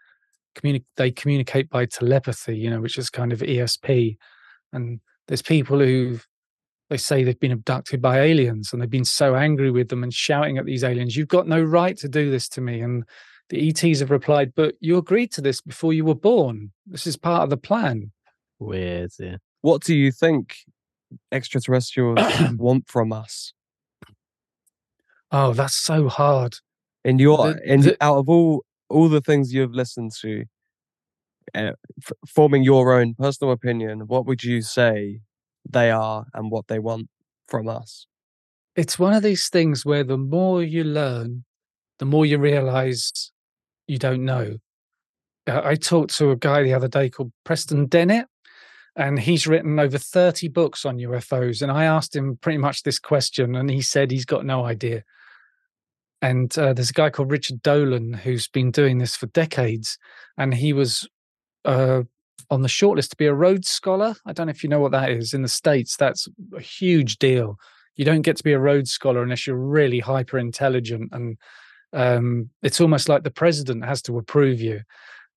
communi- 0.56 0.84
they 0.96 1.10
communicate 1.10 1.70
by 1.70 1.86
telepathy, 1.86 2.56
you 2.56 2.68
know, 2.68 2.80
which 2.80 2.98
is 2.98 3.10
kind 3.10 3.32
of 3.32 3.40
ESP, 3.40 4.16
and 4.72 5.00
there's 5.28 5.42
people 5.42 5.78
who 5.78 6.18
they 6.90 6.96
say 6.98 7.24
they've 7.24 7.40
been 7.40 7.50
abducted 7.52 8.02
by 8.02 8.20
aliens 8.20 8.72
and 8.72 8.82
they've 8.82 8.90
been 8.90 9.06
so 9.06 9.34
angry 9.34 9.70
with 9.70 9.88
them 9.88 10.02
and 10.02 10.12
shouting 10.12 10.58
at 10.58 10.66
these 10.66 10.84
aliens, 10.84 11.16
"You've 11.16 11.28
got 11.28 11.48
no 11.48 11.62
right 11.62 11.96
to 11.98 12.08
do 12.08 12.30
this 12.30 12.48
to 12.50 12.60
me," 12.60 12.80
and 12.80 13.04
the 13.50 13.68
ETs 13.68 14.00
have 14.00 14.10
replied, 14.10 14.52
but 14.54 14.74
you 14.80 14.96
agreed 14.96 15.30
to 15.32 15.40
this 15.40 15.60
before 15.60 15.92
you 15.92 16.04
were 16.04 16.14
born. 16.14 16.72
This 16.86 17.06
is 17.06 17.16
part 17.16 17.42
of 17.42 17.50
the 17.50 17.56
plan. 17.56 18.10
Weird, 18.58 19.12
yeah. 19.18 19.36
What 19.60 19.82
do 19.82 19.94
you 19.94 20.10
think 20.12 20.56
extraterrestrials 21.30 22.18
want 22.56 22.88
from 22.88 23.12
us? 23.12 23.52
Oh, 25.34 25.52
that's 25.52 25.74
so 25.74 26.08
hard. 26.08 26.54
In 27.04 27.18
your, 27.18 27.52
the, 27.52 27.60
in 27.64 27.80
the, 27.80 27.96
out 28.00 28.18
of 28.18 28.28
all 28.28 28.64
all 28.88 29.08
the 29.08 29.20
things 29.20 29.52
you've 29.52 29.74
listened 29.74 30.12
to, 30.20 30.44
uh, 31.56 31.72
f- 32.00 32.12
forming 32.24 32.62
your 32.62 32.94
own 33.00 33.14
personal 33.14 33.52
opinion, 33.52 34.06
what 34.06 34.26
would 34.26 34.44
you 34.44 34.62
say 34.62 35.18
they 35.68 35.90
are 35.90 36.26
and 36.34 36.52
what 36.52 36.68
they 36.68 36.78
want 36.78 37.08
from 37.48 37.68
us? 37.68 38.06
It's 38.76 38.96
one 38.96 39.12
of 39.12 39.24
these 39.24 39.48
things 39.48 39.84
where 39.84 40.04
the 40.04 40.16
more 40.16 40.62
you 40.62 40.84
learn, 40.84 41.44
the 41.98 42.04
more 42.04 42.24
you 42.24 42.38
realize 42.38 43.32
you 43.88 43.98
don't 43.98 44.24
know. 44.24 44.58
I 45.48 45.74
talked 45.74 46.16
to 46.18 46.30
a 46.30 46.36
guy 46.36 46.62
the 46.62 46.74
other 46.74 46.88
day 46.88 47.10
called 47.10 47.32
Preston 47.44 47.86
Dennett, 47.86 48.26
and 48.94 49.18
he's 49.18 49.48
written 49.48 49.80
over 49.80 49.98
30 49.98 50.46
books 50.46 50.84
on 50.84 50.98
UFOs. 50.98 51.60
And 51.60 51.72
I 51.72 51.86
asked 51.86 52.14
him 52.14 52.38
pretty 52.40 52.58
much 52.58 52.84
this 52.84 53.00
question, 53.00 53.56
and 53.56 53.68
he 53.68 53.82
said 53.82 54.12
he's 54.12 54.24
got 54.24 54.46
no 54.46 54.64
idea. 54.64 55.02
And 56.24 56.56
uh, 56.56 56.72
there's 56.72 56.88
a 56.88 56.94
guy 56.94 57.10
called 57.10 57.30
Richard 57.30 57.60
Dolan 57.60 58.14
who's 58.14 58.48
been 58.48 58.70
doing 58.70 58.96
this 58.96 59.14
for 59.14 59.26
decades, 59.26 59.98
and 60.38 60.54
he 60.54 60.72
was 60.72 61.06
uh, 61.66 62.00
on 62.48 62.62
the 62.62 62.68
shortlist 62.68 63.10
to 63.10 63.16
be 63.16 63.26
a 63.26 63.34
Rhodes 63.34 63.68
Scholar. 63.68 64.14
I 64.24 64.32
don't 64.32 64.46
know 64.46 64.50
if 64.52 64.62
you 64.62 64.70
know 64.70 64.80
what 64.80 64.92
that 64.92 65.10
is. 65.10 65.34
In 65.34 65.42
the 65.42 65.48
States, 65.48 65.98
that's 65.98 66.26
a 66.56 66.62
huge 66.62 67.18
deal. 67.18 67.58
You 67.96 68.06
don't 68.06 68.22
get 68.22 68.38
to 68.38 68.42
be 68.42 68.54
a 68.54 68.58
Rhodes 68.58 68.90
Scholar 68.90 69.22
unless 69.22 69.46
you're 69.46 69.58
really 69.58 70.00
hyper 70.00 70.38
intelligent 70.38 71.10
and 71.12 71.36
um, 71.92 72.48
it's 72.62 72.80
almost 72.80 73.06
like 73.06 73.22
the 73.22 73.30
president 73.30 73.84
has 73.84 74.00
to 74.02 74.16
approve 74.16 74.62
you. 74.62 74.80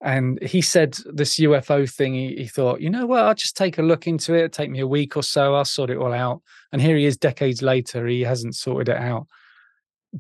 And 0.02 0.42
he 0.42 0.62
said 0.62 0.96
this 1.06 1.38
UFO 1.38 1.92
thing, 1.92 2.14
he, 2.14 2.36
he 2.38 2.48
thought, 2.48 2.80
you 2.80 2.90
know 2.90 3.06
what, 3.06 3.26
I'll 3.26 3.36
just 3.36 3.58
take 3.58 3.78
a 3.78 3.84
look 3.84 4.08
into 4.08 4.34
it. 4.36 4.38
It'll 4.38 4.50
take 4.50 4.72
me 4.72 4.80
a 4.80 4.88
week 4.88 5.18
or 5.18 5.24
so. 5.24 5.54
I'll 5.54 5.66
sort 5.66 5.90
it 5.90 5.98
all 5.98 6.14
out. 6.14 6.42
And 6.72 6.82
here 6.82 6.96
he 6.96 7.04
is 7.04 7.18
decades 7.18 7.62
later. 7.62 8.08
He 8.08 8.22
hasn't 8.22 8.56
sorted 8.56 8.88
it 8.88 9.02
out. 9.02 9.28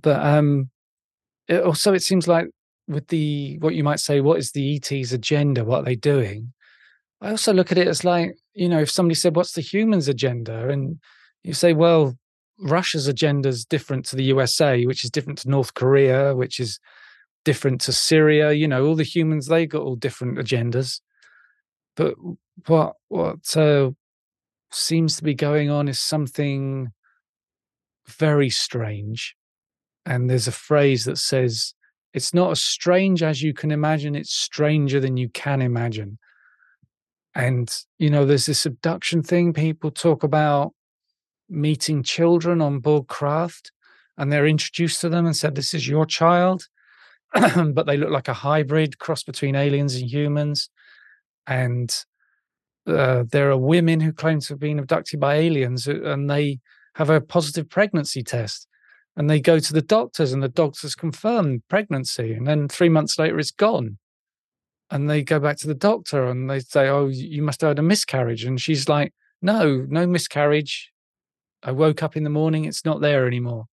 But 0.02 0.26
um, 0.26 0.70
it 1.48 1.64
also, 1.64 1.94
it 1.94 2.04
seems 2.04 2.28
like 2.28 2.48
with 2.88 3.08
the, 3.08 3.58
what 3.60 3.76
you 3.76 3.84
might 3.84 4.00
say, 4.00 4.22
what 4.22 4.40
is 4.40 4.52
the 4.52 4.76
ET's 4.76 5.14
agenda? 5.14 5.64
What 5.64 5.80
are 5.80 5.86
they 5.86 5.96
doing? 5.96 6.54
I 7.22 7.32
also 7.32 7.54
look 7.54 7.72
at 7.72 7.78
it 7.78 7.88
as 7.88 8.04
like, 8.04 8.38
you 8.54 8.70
know, 8.70 8.80
if 8.80 8.92
somebody 8.92 9.16
said, 9.16 9.36
what's 9.36 9.54
the 9.54 9.62
human's 9.62 10.08
agenda? 10.08 10.70
And 10.70 11.00
you 11.44 11.54
say, 11.54 11.74
well, 11.74 12.18
Russia's 12.60 13.08
agenda 13.08 13.50
is 13.50 13.66
different 13.66 14.06
to 14.06 14.16
the 14.16 14.24
USA, 14.26 14.86
which 14.86 15.04
is 15.04 15.10
different 15.10 15.40
to 15.40 15.50
North 15.50 15.74
Korea, 15.74 16.36
which 16.36 16.60
is 16.60 16.80
different 17.46 17.82
to 17.82 17.94
Syria. 17.94 18.52
You 18.52 18.68
know, 18.68 18.86
all 18.86 18.96
the 18.96 19.04
humans 19.04 19.48
they 19.48 19.66
got 19.66 19.84
all 19.84 19.96
different 19.96 20.38
agendas. 20.38 21.02
But 21.96 22.16
what 22.68 22.94
what 23.08 23.56
uh, 23.56 23.92
seems 24.72 25.18
to 25.18 25.24
be 25.24 25.34
going 25.34 25.70
on 25.70 25.88
is 25.88 26.00
something 26.00 26.92
very 28.08 28.50
strange. 28.50 29.36
And 30.08 30.30
there's 30.30 30.48
a 30.48 30.52
phrase 30.52 31.06
that 31.06 31.18
says, 31.18 31.74
"It's 32.14 32.34
not 32.34 32.52
as 32.52 32.64
strange 32.64 33.22
as 33.22 33.42
you 33.44 33.54
can 33.54 33.72
imagine; 33.72 34.16
it's 34.16 34.34
stranger 34.34 35.00
than 35.00 35.18
you 35.18 35.30
can 35.30 35.62
imagine." 35.62 36.18
And 37.36 37.70
you 38.00 38.10
know, 38.10 38.26
there's 38.26 38.48
this 38.48 38.66
abduction 38.66 39.22
thing 39.22 39.54
people 39.54 39.92
talk 39.92 40.24
about 40.24 40.74
meeting 41.50 42.04
children 42.04 42.62
on 42.62 42.80
board 42.80 43.08
craft 43.08 43.72
and 44.18 44.32
they're 44.32 44.48
introduced 44.48 45.02
to 45.02 45.10
them 45.10 45.26
and 45.26 45.36
said, 45.36 45.56
This 45.56 45.74
is 45.74 45.88
your 45.88 46.06
child. 46.06 46.68
but 47.34 47.86
they 47.86 47.98
look 47.98 48.10
like 48.10 48.28
a 48.28 48.34
hybrid 48.34 49.00
cross 49.00 49.24
between 49.24 49.56
aliens 49.56 49.96
and 49.96 50.10
humans. 50.10 50.70
And 51.46 51.94
uh, 52.88 53.26
there 53.30 53.52
are 53.52 53.58
women 53.58 54.00
who 54.00 54.14
claim 54.14 54.40
to 54.40 54.50
have 54.50 54.60
been 54.60 54.80
abducted 54.80 55.20
by 55.20 55.36
aliens 55.36 55.88
uh, 55.88 56.02
and 56.04 56.30
they 56.30 56.60
have 56.96 57.10
a 57.10 57.22
positive 57.22 57.70
pregnancy 57.70 58.24
test. 58.24 58.68
And 59.18 59.30
they 59.30 59.42
go 59.42 59.58
to 59.58 59.74
the 59.74 59.82
doctors 59.82 60.32
and 60.32 60.44
the 60.44 60.48
doctors 60.48 60.94
confirm 60.94 61.64
pregnancy. 61.68 62.34
And 62.34 62.48
then 62.48 62.68
three 62.68 62.88
months 62.88 63.18
later, 63.18 63.40
it's 63.40 63.52
gone. 63.52 63.98
And 64.92 65.10
they 65.10 65.24
go 65.24 65.40
back 65.40 65.58
to 65.58 65.68
the 65.68 65.74
doctor 65.74 66.28
and 66.28 66.50
they 66.50 66.60
say, 66.60 66.88
Oh, 66.88 67.08
you 67.08 67.42
must 67.42 67.62
have 67.62 67.72
had 67.72 67.80
a 67.80 67.84
miscarriage. 67.84 68.46
And 68.46 68.62
she's 68.62 68.88
like, 68.88 69.14
No, 69.42 69.86
no 69.90 70.06
miscarriage. 70.06 70.92
I 71.64 71.72
woke 71.72 72.04
up 72.04 72.16
in 72.16 72.24
the 72.24 72.30
morning, 72.30 72.66
it's 72.66 72.86
not 72.86 73.02
there 73.02 73.26
anymore. 73.26 73.66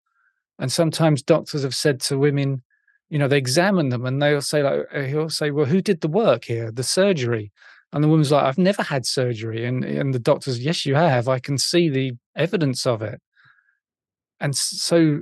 And 0.58 0.72
sometimes 0.72 1.22
doctors 1.22 1.64
have 1.64 1.76
said 1.76 2.00
to 2.02 2.18
women, 2.18 2.64
you 3.10 3.20
know, 3.20 3.28
they 3.28 3.38
examine 3.38 3.90
them 3.90 4.06
and 4.06 4.22
they'll 4.22 4.42
say, 4.42 4.64
like, 4.64 4.88
uh, 4.94 5.02
he'll 5.02 5.30
say, 5.30 5.52
well, 5.52 5.66
who 5.66 5.82
did 5.82 6.02
the 6.02 6.08
work 6.08 6.46
here, 6.46 6.72
the 6.72 6.84
surgery? 6.84 7.52
And 7.92 8.04
the 8.04 8.08
woman's 8.08 8.32
like, 8.32 8.46
I've 8.46 8.58
never 8.58 8.82
had 8.82 9.06
surgery. 9.06 9.66
And, 9.66 9.84
and 9.84 10.14
the 10.14 10.20
doctor's, 10.20 10.64
yes, 10.64 10.86
you 10.86 10.96
have. 10.96 11.28
I 11.28 11.40
can 11.40 11.58
see 11.58 11.90
the 11.90 12.14
evidence 12.36 12.88
of 12.88 13.02
it. 13.02 13.22
And 14.40 14.56
so 14.56 15.22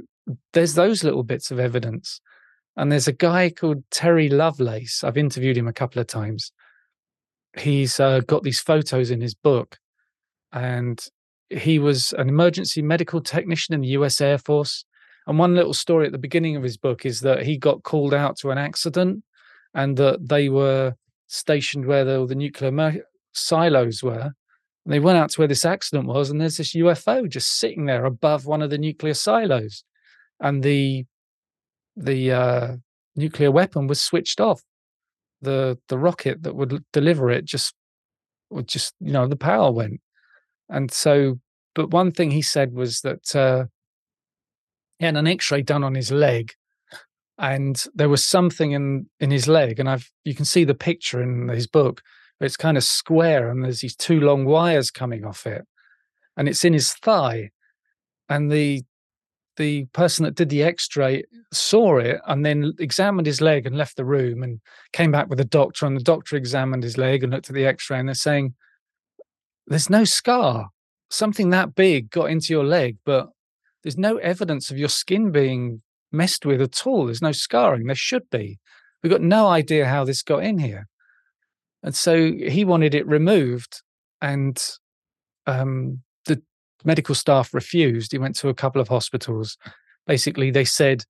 there's 0.53 0.75
those 0.75 1.03
little 1.03 1.23
bits 1.23 1.51
of 1.51 1.59
evidence. 1.59 2.21
And 2.77 2.91
there's 2.91 3.07
a 3.07 3.13
guy 3.13 3.49
called 3.49 3.83
Terry 3.91 4.29
Lovelace. 4.29 5.03
I've 5.03 5.17
interviewed 5.17 5.57
him 5.57 5.67
a 5.67 5.73
couple 5.73 5.99
of 5.99 6.07
times. 6.07 6.51
He's 7.57 7.99
uh, 7.99 8.21
got 8.21 8.43
these 8.43 8.61
photos 8.61 9.11
in 9.11 9.19
his 9.21 9.33
book. 9.33 9.77
And 10.53 11.03
he 11.49 11.79
was 11.79 12.13
an 12.13 12.29
emergency 12.29 12.81
medical 12.81 13.21
technician 13.21 13.73
in 13.73 13.81
the 13.81 13.89
US 13.89 14.21
Air 14.21 14.37
Force. 14.37 14.85
And 15.27 15.37
one 15.37 15.53
little 15.53 15.73
story 15.73 16.05
at 16.05 16.11
the 16.11 16.17
beginning 16.17 16.55
of 16.55 16.63
his 16.63 16.77
book 16.77 17.05
is 17.05 17.19
that 17.21 17.43
he 17.43 17.57
got 17.57 17.83
called 17.83 18.13
out 18.13 18.37
to 18.37 18.51
an 18.51 18.57
accident 18.57 19.23
and 19.73 19.97
that 19.97 20.27
they 20.27 20.49
were 20.49 20.95
stationed 21.27 21.85
where 21.85 22.05
the, 22.05 22.25
the 22.25 22.35
nuclear 22.35 23.03
silos 23.33 24.01
were. 24.01 24.31
And 24.85 24.93
they 24.93 24.99
went 24.99 25.17
out 25.17 25.29
to 25.31 25.41
where 25.41 25.47
this 25.47 25.65
accident 25.65 26.07
was, 26.07 26.29
and 26.29 26.41
there's 26.41 26.57
this 26.57 26.73
UFO 26.73 27.29
just 27.29 27.59
sitting 27.59 27.85
there 27.85 28.05
above 28.05 28.45
one 28.45 28.63
of 28.63 28.71
the 28.71 28.79
nuclear 28.79 29.13
silos. 29.13 29.83
And 30.41 30.63
the 30.63 31.05
the 31.95 32.31
uh, 32.31 32.75
nuclear 33.15 33.51
weapon 33.51 33.87
was 33.87 34.01
switched 34.01 34.41
off. 34.41 34.61
The 35.41 35.77
the 35.87 35.97
rocket 35.97 36.43
that 36.43 36.55
would 36.55 36.83
deliver 36.91 37.29
it 37.29 37.45
just 37.45 37.73
would 38.49 38.67
just 38.67 38.93
you 38.99 39.11
know 39.11 39.27
the 39.27 39.35
power 39.35 39.71
went. 39.71 40.01
And 40.69 40.91
so, 40.91 41.39
but 41.75 41.91
one 41.91 42.11
thing 42.11 42.31
he 42.31 42.41
said 42.41 42.73
was 42.73 43.01
that 43.01 43.35
uh, 43.35 43.65
he 44.99 45.05
had 45.05 45.17
an 45.17 45.27
X-ray 45.27 45.63
done 45.63 45.83
on 45.83 45.95
his 45.95 46.11
leg, 46.11 46.53
and 47.37 47.83
there 47.93 48.09
was 48.09 48.25
something 48.25 48.71
in 48.71 49.07
in 49.19 49.31
his 49.31 49.47
leg, 49.47 49.79
and 49.79 49.89
I've 49.89 50.09
you 50.23 50.35
can 50.35 50.45
see 50.45 50.63
the 50.63 50.75
picture 50.75 51.21
in 51.21 51.49
his 51.49 51.67
book. 51.67 52.01
It's 52.39 52.57
kind 52.57 52.77
of 52.77 52.83
square, 52.83 53.49
and 53.49 53.63
there's 53.63 53.81
these 53.81 53.95
two 53.95 54.19
long 54.19 54.45
wires 54.45 54.89
coming 54.89 55.25
off 55.25 55.45
it, 55.45 55.65
and 56.37 56.47
it's 56.47 56.65
in 56.65 56.73
his 56.73 56.93
thigh. 56.93 57.51
And 58.29 58.51
the 58.51 58.83
the 59.61 59.85
person 59.93 60.25
that 60.25 60.35
did 60.35 60.49
the 60.49 60.63
X-ray 60.63 61.23
saw 61.53 61.97
it 61.97 62.19
and 62.27 62.45
then 62.45 62.73
examined 62.79 63.27
his 63.27 63.39
leg 63.39 63.65
and 63.65 63.77
left 63.77 63.95
the 63.95 64.05
room 64.05 64.43
and 64.43 64.59
came 64.91 65.11
back 65.11 65.29
with 65.29 65.37
the 65.37 65.45
doctor, 65.45 65.85
and 65.85 65.95
the 65.95 66.03
doctor 66.03 66.35
examined 66.35 66.83
his 66.83 66.97
leg 66.97 67.23
and 67.23 67.31
looked 67.31 67.49
at 67.49 67.55
the 67.55 67.65
X-ray, 67.65 67.99
and 67.99 68.09
they're 68.09 68.15
saying, 68.15 68.55
"There's 69.67 69.89
no 69.89 70.03
scar. 70.03 70.69
Something 71.09 71.51
that 71.51 71.75
big 71.75 72.09
got 72.09 72.29
into 72.29 72.53
your 72.53 72.65
leg, 72.65 72.97
but 73.05 73.29
there's 73.83 73.97
no 73.97 74.17
evidence 74.17 74.71
of 74.71 74.77
your 74.77 74.89
skin 74.89 75.31
being 75.31 75.81
messed 76.11 76.45
with 76.45 76.61
at 76.61 76.85
all. 76.87 77.05
There's 77.05 77.21
no 77.21 77.31
scarring. 77.31 77.85
There 77.85 77.95
should 77.95 78.29
be. 78.29 78.59
We've 79.01 79.11
got 79.11 79.21
no 79.21 79.47
idea 79.47 79.87
how 79.87 80.03
this 80.03 80.23
got 80.23 80.43
in 80.43 80.57
here. 80.59 80.87
And 81.83 81.95
so 81.95 82.15
he 82.31 82.63
wanted 82.65 82.93
it 82.95 83.07
removed, 83.07 83.81
and 84.21 84.57
um, 85.47 86.01
medical 86.85 87.15
staff 87.15 87.53
refused. 87.53 88.11
He 88.11 88.17
went 88.17 88.35
to 88.37 88.49
a 88.49 88.53
couple 88.53 88.81
of 88.81 88.87
hospitals. 88.87 89.57
Basically, 90.07 90.51
they 90.51 90.65
said 90.65 91.03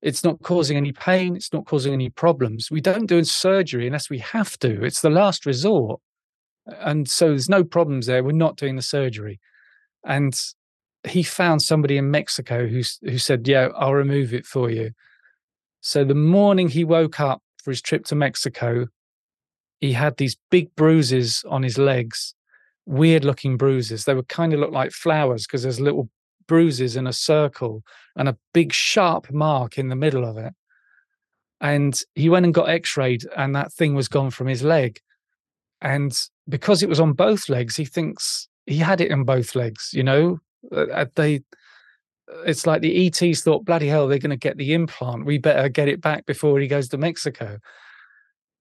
it's 0.00 0.22
not 0.22 0.40
causing 0.42 0.76
any 0.76 0.92
pain, 0.92 1.36
it's 1.36 1.52
not 1.52 1.66
causing 1.66 1.92
any 1.92 2.10
problems. 2.10 2.70
We 2.70 2.80
don't 2.80 3.06
do 3.06 3.24
surgery 3.24 3.86
unless 3.86 4.10
we 4.10 4.18
have 4.18 4.58
to, 4.60 4.84
it's 4.84 5.00
the 5.00 5.10
last 5.10 5.44
resort. 5.44 6.00
And 6.66 7.08
so 7.08 7.28
there's 7.28 7.48
no 7.48 7.64
problems 7.64 8.06
there. 8.06 8.22
We're 8.22 8.32
not 8.32 8.56
doing 8.56 8.76
the 8.76 8.82
surgery. 8.82 9.40
And 10.04 10.38
he 11.04 11.22
found 11.22 11.62
somebody 11.62 11.96
in 11.96 12.10
Mexico 12.10 12.66
who 12.66 12.82
who 13.02 13.18
said, 13.18 13.46
"Yeah, 13.46 13.68
I'll 13.76 13.94
remove 13.94 14.34
it 14.34 14.46
for 14.46 14.70
you." 14.70 14.92
So 15.80 16.04
the 16.04 16.14
morning 16.14 16.68
he 16.68 16.84
woke 16.84 17.20
up 17.20 17.42
for 17.62 17.70
his 17.70 17.80
trip 17.82 18.04
to 18.06 18.14
Mexico, 18.14 18.88
he 19.80 19.92
had 19.92 20.16
these 20.16 20.36
big 20.50 20.74
bruises 20.74 21.44
on 21.48 21.62
his 21.62 21.78
legs, 21.78 22.34
weird 22.88 23.24
looking 23.24 23.56
bruises. 23.56 24.04
They 24.04 24.14
would 24.14 24.28
kind 24.28 24.52
of 24.52 24.60
look 24.60 24.72
like 24.72 24.92
flowers 24.92 25.46
because 25.46 25.62
there's 25.62 25.80
little 25.80 26.08
bruises 26.46 26.96
in 26.96 27.06
a 27.06 27.12
circle 27.12 27.84
and 28.16 28.28
a 28.28 28.36
big 28.54 28.72
sharp 28.72 29.30
mark 29.30 29.78
in 29.78 29.88
the 29.88 29.96
middle 29.96 30.24
of 30.24 30.38
it. 30.38 30.54
And 31.60 32.00
he 32.14 32.28
went 32.28 32.46
and 32.46 32.54
got 32.54 32.70
x-rayed 32.70 33.26
and 33.36 33.54
that 33.54 33.72
thing 33.72 33.94
was 33.94 34.08
gone 34.08 34.30
from 34.30 34.46
his 34.46 34.62
leg. 34.62 35.00
And 35.80 36.18
because 36.48 36.82
it 36.82 36.88
was 36.88 36.98
on 36.98 37.12
both 37.12 37.48
legs, 37.48 37.76
he 37.76 37.84
thinks 37.84 38.48
he 38.66 38.78
had 38.78 39.00
it 39.00 39.10
in 39.10 39.24
both 39.24 39.54
legs, 39.54 39.90
you 39.92 40.02
know, 40.02 40.40
uh, 40.72 40.86
uh, 40.86 41.06
they 41.14 41.42
it's 42.44 42.66
like 42.66 42.82
the 42.82 43.06
ETs 43.06 43.40
thought, 43.40 43.64
bloody 43.64 43.88
hell, 43.88 44.06
they're 44.06 44.18
going 44.18 44.30
to 44.30 44.36
get 44.36 44.58
the 44.58 44.74
implant. 44.74 45.24
We 45.24 45.38
better 45.38 45.68
get 45.68 45.88
it 45.88 46.02
back 46.02 46.26
before 46.26 46.60
he 46.60 46.68
goes 46.68 46.88
to 46.88 46.98
Mexico. 46.98 47.58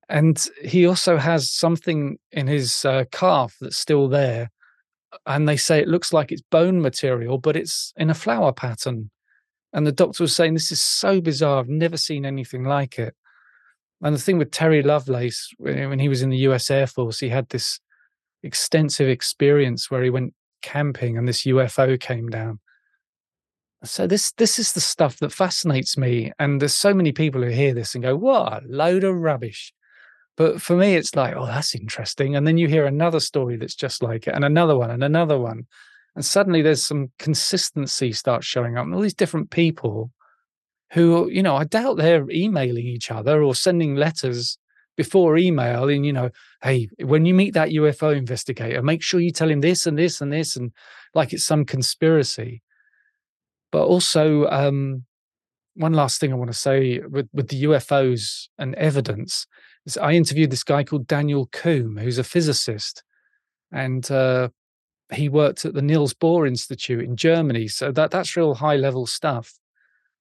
And 0.10 0.44
he 0.64 0.86
also 0.86 1.18
has 1.18 1.52
something 1.52 2.18
in 2.32 2.48
his 2.48 2.86
uh, 2.86 3.06
calf 3.12 3.56
that's 3.60 3.78
still 3.78 4.08
there. 4.08 4.52
And 5.26 5.48
they 5.48 5.58
say 5.58 5.80
it 5.80 5.88
looks 5.88 6.14
like 6.14 6.32
it's 6.32 6.44
bone 6.50 6.82
material, 6.82 7.38
but 7.38 7.56
it's 7.56 7.94
in 7.98 8.10
a 8.10 8.16
flower 8.16 8.54
pattern. 8.54 9.10
And 9.74 9.86
the 9.86 9.92
doctor 9.92 10.24
was 10.24 10.36
saying, 10.36 10.54
This 10.54 10.72
is 10.72 10.82
so 10.82 11.20
bizarre. 11.20 11.60
I've 11.60 11.70
never 11.70 11.98
seen 11.98 12.26
anything 12.26 12.64
like 12.64 13.00
it. 13.00 13.16
And 14.02 14.16
the 14.16 14.20
thing 14.20 14.38
with 14.38 14.52
Terry 14.52 14.84
Lovelace, 14.84 15.50
when 15.58 16.00
he 16.00 16.08
was 16.08 16.22
in 16.22 16.30
the 16.30 16.38
US 16.50 16.70
Air 16.70 16.88
Force, 16.88 17.20
he 17.20 17.30
had 17.30 17.50
this 17.50 17.80
extensive 18.44 19.10
experience 19.10 19.90
where 19.90 20.04
he 20.04 20.10
went 20.10 20.34
camping 20.62 21.18
and 21.18 21.28
this 21.28 21.44
UFO 21.44 22.00
came 22.00 22.30
down. 22.30 22.60
So 23.84 24.08
this 24.08 24.32
this 24.34 24.58
is 24.58 24.74
the 24.74 24.82
stuff 24.82 25.18
that 25.18 25.32
fascinates 25.32 25.98
me. 25.98 26.32
And 26.40 26.62
there's 26.62 26.76
so 26.76 26.94
many 26.94 27.12
people 27.12 27.42
who 27.42 27.50
hear 27.50 27.74
this 27.74 27.94
and 27.94 28.04
go, 28.04 28.16
what 28.16 28.52
a 28.54 28.62
load 28.68 29.04
of 29.04 29.16
rubbish. 29.16 29.74
But 30.38 30.62
for 30.62 30.78
me, 30.78 30.96
it's 30.96 31.16
like, 31.16 31.36
oh, 31.36 31.48
that's 31.48 31.76
interesting. 31.76 32.36
And 32.36 32.46
then 32.46 32.58
you 32.58 32.68
hear 32.68 32.86
another 32.86 33.20
story 33.20 33.58
that's 33.58 33.76
just 33.76 34.02
like 34.02 34.28
it, 34.28 34.36
and 34.36 34.46
another 34.46 34.78
one, 34.78 34.92
and 34.92 35.04
another 35.04 35.38
one. 35.38 35.66
And 36.16 36.24
suddenly 36.24 36.62
there's 36.62 36.86
some 36.86 37.12
consistency 37.20 38.14
starts 38.14 38.46
showing 38.46 38.78
up. 38.78 38.86
And 38.86 38.94
all 38.94 39.02
these 39.02 39.14
different 39.14 39.50
people 39.50 40.12
who, 40.92 41.30
you 41.30 41.44
know, 41.44 41.56
I 41.56 41.66
doubt 41.66 41.98
they're 41.98 42.30
emailing 42.30 42.86
each 42.86 43.12
other 43.12 43.44
or 43.44 43.54
sending 43.54 43.96
letters 43.96 44.58
before 44.98 45.38
email 45.38 45.88
and 45.88 46.06
you 46.06 46.12
know 46.12 46.30
hey 46.64 46.90
when 47.02 47.26
you 47.26 47.34
meet 47.34 47.54
that 47.54 47.70
ufo 47.70 48.18
investigator 48.18 48.82
make 48.82 49.04
sure 49.04 49.20
you 49.20 49.32
tell 49.32 49.50
him 49.50 49.62
this 49.62 49.86
and 49.86 49.98
this 49.98 50.20
and 50.20 50.34
this 50.34 50.56
and 50.56 50.72
like 51.14 51.32
it's 51.32 51.46
some 51.46 51.64
conspiracy 51.64 52.62
but 53.72 53.86
also 53.86 54.48
um, 54.48 55.06
one 55.76 55.94
last 55.94 56.20
thing 56.20 56.34
i 56.34 56.36
want 56.36 56.52
to 56.52 56.58
say 56.58 57.00
with, 57.00 57.30
with 57.32 57.48
the 57.50 57.64
ufos 57.64 58.48
and 58.58 58.74
evidence 58.76 59.46
i 60.02 60.14
interviewed 60.14 60.52
this 60.52 60.64
guy 60.64 60.84
called 60.84 61.08
daniel 61.08 61.48
Coumbe, 61.48 62.02
who's 62.02 62.18
a 62.18 62.24
physicist 62.24 63.04
and 63.72 64.10
uh, 64.12 64.50
he 65.14 65.30
worked 65.30 65.64
at 65.66 65.74
the 65.74 65.82
niels 65.82 66.14
bohr 66.14 66.48
institute 66.48 67.04
in 67.04 67.16
germany 67.16 67.68
so 67.68 67.92
that 67.92 68.12
that's 68.12 68.36
real 68.36 68.56
high 68.56 68.76
level 68.76 69.06
stuff 69.06 69.54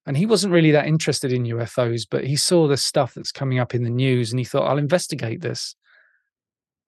and 0.07 0.15
he 0.15 0.25
wasn't 0.25 0.53
really 0.53 0.71
that 0.71 0.87
interested 0.87 1.33
in 1.33 1.43
UFOs, 1.43 2.07
but 2.09 2.23
he 2.23 2.37
saw 2.37 2.65
the 2.65 2.77
stuff 2.77 3.13
that's 3.13 3.33
coming 3.33 3.59
up 3.59 3.75
in 3.75 3.83
the 3.83 3.89
news 3.89 4.31
and 4.31 4.39
he 4.39 4.45
thought, 4.45 4.65
I'll 4.65 4.77
investigate 4.77 5.41
this. 5.41 5.75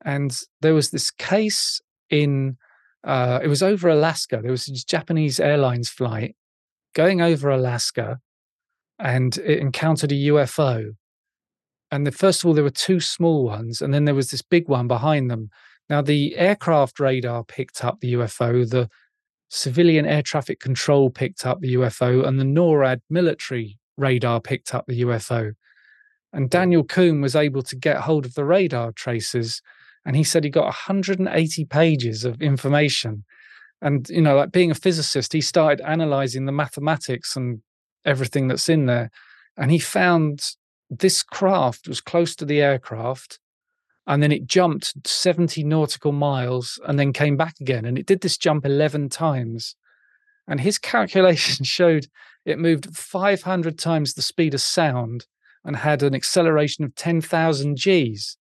And 0.06 0.36
there 0.62 0.74
was 0.74 0.92
this 0.92 1.12
case 1.12 1.82
in, 2.10 2.56
uh, 3.04 3.42
it 3.44 3.50
was 3.50 3.62
over 3.62 3.90
Alaska. 3.90 4.40
There 4.42 4.52
was 4.52 4.70
a 4.70 4.74
Japanese 4.74 5.38
Airlines 5.38 5.90
flight 5.90 6.38
going 6.96 7.22
over 7.22 7.50
Alaska 7.50 8.22
and 8.98 9.38
it 9.40 9.60
encountered 9.60 10.14
a 10.14 10.16
UFO. 10.16 10.96
And 11.92 12.06
the, 12.06 12.12
first 12.12 12.42
of 12.42 12.48
all, 12.48 12.54
there 12.54 12.64
were 12.64 12.70
two 12.70 13.00
small 13.00 13.46
ones, 13.46 13.82
and 13.82 13.94
then 13.94 14.06
there 14.06 14.16
was 14.16 14.32
this 14.32 14.42
big 14.42 14.68
one 14.68 14.88
behind 14.88 15.30
them. 15.30 15.50
Now, 15.90 16.02
the 16.02 16.38
aircraft 16.38 17.00
radar 17.00 17.44
picked 17.44 17.84
up 17.84 18.00
the 18.00 18.14
UFO, 18.14 18.70
the 18.70 18.90
civilian 19.50 20.06
air 20.06 20.22
traffic 20.22 20.60
control 20.60 21.10
picked 21.10 21.46
up 21.46 21.60
the 21.60 21.74
UFO, 21.74 22.26
and 22.26 22.40
the 22.40 22.46
NORAD 22.46 23.02
military 23.10 23.80
radar 23.98 24.40
picked 24.40 24.74
up 24.74 24.86
the 24.88 25.02
UFO. 25.02 25.54
And 26.32 26.46
hmm. 26.46 26.50
Daniel 26.50 26.84
Coumbe 26.84 27.22
was 27.22 27.36
able 27.36 27.64
to 27.64 27.76
get 27.76 27.98
hold 27.98 28.26
of 28.26 28.36
the 28.36 28.46
radar 28.46 28.92
traces, 28.92 29.62
and 30.06 30.16
he 30.16 30.24
said 30.24 30.44
he 30.44 30.50
got 30.50 30.66
180 30.66 31.66
pages 31.66 32.24
of 32.24 32.42
information. 32.42 33.26
And, 33.82 34.08
you 34.10 34.22
know, 34.22 34.36
like 34.36 34.52
being 34.52 34.72
a 34.72 34.76
physicist, 34.76 35.34
he 35.34 35.42
started 35.42 35.82
analyzing 35.86 36.46
the 36.46 36.52
mathematics 36.52 37.36
and 37.36 37.62
everything 38.06 38.48
that's 38.48 38.70
in 38.70 38.86
there. 38.86 39.10
And 39.58 39.72
he 39.72 39.80
found 39.80 40.42
this 40.90 41.24
craft 41.24 41.88
was 41.88 42.02
close 42.02 42.36
to 42.36 42.46
the 42.46 42.62
aircraft 42.62 43.40
and 44.10 44.24
then 44.24 44.32
it 44.32 44.48
jumped 44.48 45.08
70 45.08 45.64
nautical 45.64 46.12
miles 46.12 46.80
and 46.88 46.98
then 46.98 47.14
came 47.14 47.38
back 47.38 47.56
again. 47.62 47.86
And 47.86 47.96
it 47.96 48.08
did 48.08 48.22
this 48.22 48.38
jump 48.38 48.66
11 48.66 49.10
times. 49.10 49.76
And 50.48 50.60
his 50.60 50.78
calculation 50.80 51.64
showed 51.64 52.08
it 52.44 52.58
moved 52.58 52.96
500 52.98 53.78
times 53.78 54.14
the 54.14 54.24
speed 54.24 54.56
of 54.56 54.62
sound 54.62 55.28
and 55.64 55.76
had 55.76 56.02
an 56.02 56.16
acceleration 56.16 56.84
of 56.84 56.96
10,000 56.96 57.76
Gs. 57.76 58.38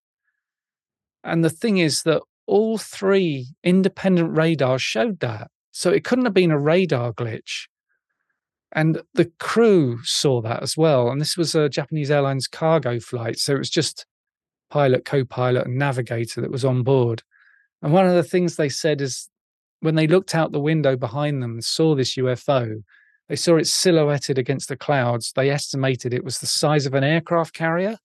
And 1.23 1.43
the 1.43 1.51
thing 1.51 1.77
is 1.77 2.01
that 2.03 2.23
all 2.47 2.79
three 2.79 3.49
independent 3.63 4.35
radars 4.35 4.81
showed 4.81 5.19
that. 5.19 5.51
So 5.71 5.91
it 5.91 6.03
couldn't 6.03 6.25
have 6.25 6.33
been 6.33 6.49
a 6.49 6.59
radar 6.59 7.13
glitch. 7.13 7.67
And 8.71 9.01
the 9.15 9.31
crew 9.39 9.99
saw 10.03 10.41
that 10.41 10.61
as 10.61 10.77
well. 10.77 11.09
And 11.09 11.19
this 11.19 11.35
was 11.35 11.55
a 11.55 11.69
Japanese 11.69 12.11
Airlines 12.11 12.47
cargo 12.47 12.99
flight. 12.99 13.39
So 13.39 13.55
it 13.55 13.59
was 13.59 13.69
just 13.69 14.05
pilot, 14.69 15.05
co 15.05 15.25
pilot, 15.25 15.65
and 15.65 15.77
navigator 15.77 16.41
that 16.41 16.51
was 16.51 16.65
on 16.65 16.83
board. 16.83 17.23
And 17.81 17.93
one 17.93 18.05
of 18.05 18.13
the 18.13 18.23
things 18.23 18.55
they 18.55 18.69
said 18.69 19.01
is 19.01 19.29
when 19.79 19.95
they 19.95 20.07
looked 20.07 20.35
out 20.35 20.51
the 20.51 20.59
window 20.59 20.95
behind 20.95 21.41
them 21.41 21.53
and 21.53 21.63
saw 21.63 21.95
this 21.95 22.15
UFO, 22.15 22.83
they 23.27 23.35
saw 23.35 23.57
it 23.57 23.67
silhouetted 23.67 24.37
against 24.37 24.69
the 24.69 24.75
clouds. 24.75 25.31
They 25.35 25.49
estimated 25.49 26.13
it 26.13 26.23
was 26.23 26.39
the 26.39 26.47
size 26.47 26.85
of 26.85 26.93
an 26.93 27.03
aircraft 27.03 27.53
carrier. 27.53 27.97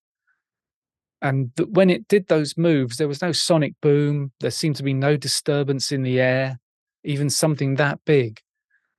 And 1.20 1.50
when 1.70 1.88
it 1.88 2.06
did 2.06 2.28
those 2.28 2.56
moves, 2.56 2.98
there 2.98 3.08
was 3.08 3.22
no 3.22 3.32
sonic 3.32 3.74
boom. 3.80 4.32
There 4.40 4.50
seemed 4.50 4.76
to 4.76 4.82
be 4.82 4.92
no 4.92 5.16
disturbance 5.16 5.90
in 5.90 6.02
the 6.02 6.20
air, 6.20 6.60
even 7.02 7.30
something 7.30 7.76
that 7.76 8.00
big. 8.04 8.40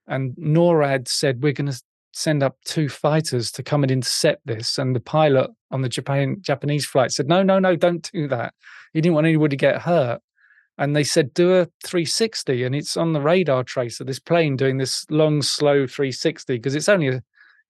And 0.08 0.36
NORAD 0.36 1.08
said, 1.08 1.44
We're 1.44 1.54
going 1.54 1.72
to 1.72 1.82
send 2.14 2.44
up 2.44 2.58
two 2.66 2.88
fighters 2.88 3.52
to 3.52 3.64
come 3.64 3.84
and 3.84 3.92
intercept 3.92 4.46
this. 4.46 4.78
And 4.78 4.96
the 4.96 5.00
pilot 5.00 5.52
on 5.72 5.82
the 5.82 5.90
Japan 5.90 6.38
Japanese 6.42 6.86
flight 6.86 7.12
said, 7.12 7.28
No, 7.28 7.44
no, 7.44 7.60
no, 7.60 7.76
don't 7.76 8.10
do 8.12 8.28
that. 8.28 8.54
He 8.94 9.02
didn't 9.02 9.16
want 9.16 9.28
anybody 9.28 9.56
to 9.56 9.60
get 9.60 9.82
hurt. 9.82 10.22
And 10.78 10.96
they 10.96 11.04
said, 11.04 11.34
Do 11.34 11.56
a 11.56 11.66
360. 11.86 12.64
And 12.64 12.76
it's 12.76 12.98
on 12.98 13.14
the 13.14 13.22
radar 13.22 13.64
trace 13.64 14.00
of 14.00 14.08
this 14.08 14.20
plane 14.20 14.56
doing 14.56 14.78
this 14.78 15.06
long, 15.10 15.42
slow 15.42 15.88
360 15.88 16.56
because 16.56 16.76
it's 16.76 16.90
only 16.90 17.08
a 17.10 17.24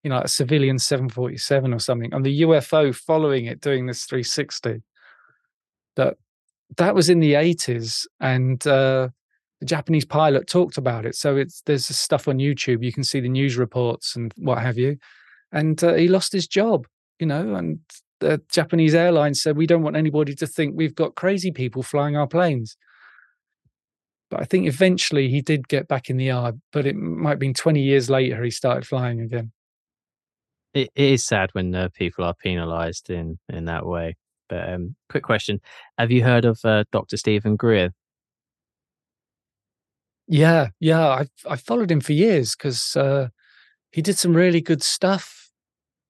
you 0.06 0.10
know, 0.10 0.22
a 0.22 0.28
civilian 0.28 0.78
747 0.78 1.74
or 1.74 1.80
something, 1.80 2.14
and 2.14 2.24
the 2.24 2.42
UFO 2.42 2.96
following 2.96 3.46
it 3.46 3.60
doing 3.60 3.88
this 3.88 4.06
360. 4.06 4.84
That 5.96 6.18
that 6.78 6.94
was 6.94 7.10
in 7.10 7.22
the 7.22 7.34
80s, 7.34 8.06
and 8.20 8.66
uh, 8.68 9.10
the 9.60 9.66
Japanese 9.66 10.06
pilot 10.06 10.48
talked 10.48 10.78
about 10.78 11.06
it. 11.06 11.16
So 11.16 11.38
it's 11.38 11.62
there's 11.66 11.86
stuff 11.86 12.28
on 12.28 12.38
YouTube. 12.38 12.84
You 12.84 12.94
can 12.94 13.04
see 13.04 13.20
the 13.20 13.30
news 13.30 13.58
reports 13.58 14.16
and 14.16 14.34
what 14.38 14.60
have 14.60 14.78
you. 14.78 14.98
And 15.52 15.82
uh, 15.84 15.94
he 15.94 16.08
lost 16.08 16.34
his 16.34 16.48
job, 16.48 16.88
you 17.20 17.26
know. 17.26 17.56
And 17.56 17.80
the 18.20 18.42
Japanese 18.52 18.96
airlines 18.96 19.42
said 19.42 19.58
we 19.58 19.68
don't 19.68 19.84
want 19.84 19.96
anybody 19.96 20.36
to 20.36 20.48
think 20.48 20.76
we've 20.76 20.96
got 20.96 21.16
crazy 21.16 21.52
people 21.52 21.84
flying 21.84 22.18
our 22.18 22.28
planes. 22.28 22.78
But 24.30 24.42
I 24.42 24.46
think 24.46 24.68
eventually 24.68 25.30
he 25.30 25.42
did 25.42 25.68
get 25.68 25.88
back 25.88 26.10
in 26.10 26.18
the 26.18 26.26
yard. 26.26 26.60
But 26.74 26.86
it 26.86 26.96
might 26.96 27.32
have 27.32 27.40
been 27.40 27.54
20 27.54 27.82
years 27.82 28.10
later 28.10 28.44
he 28.44 28.52
started 28.52 28.86
flying 28.86 29.22
again 29.22 29.52
it, 30.76 30.92
is 30.96 31.24
sad 31.24 31.50
when 31.54 31.74
uh, 31.74 31.90
people 31.94 32.24
are 32.24 32.36
penalised 32.36 33.10
in 33.10 33.40
in 33.50 33.66
that 33.66 33.86
way. 33.86 34.16
But 34.50 34.70
um, 34.70 34.96
quick 35.10 35.24
question: 35.24 35.60
Have 35.98 36.12
you 36.12 36.24
heard 36.24 36.46
of 36.46 36.60
uh, 36.64 36.84
Dr. 36.92 37.18
Steven 37.18 37.56
Greer? 37.56 37.92
Yeah, 40.28 40.70
yeah, 40.80 41.08
I've 41.08 41.32
I 41.48 41.56
followed 41.56 41.92
him 41.92 42.02
for 42.02 42.14
years 42.14 42.56
because 42.56 42.96
uh, 42.96 43.30
he 43.92 44.02
did 44.02 44.18
some 44.18 44.36
really 44.36 44.62
good 44.62 44.82
stuff 44.82 45.46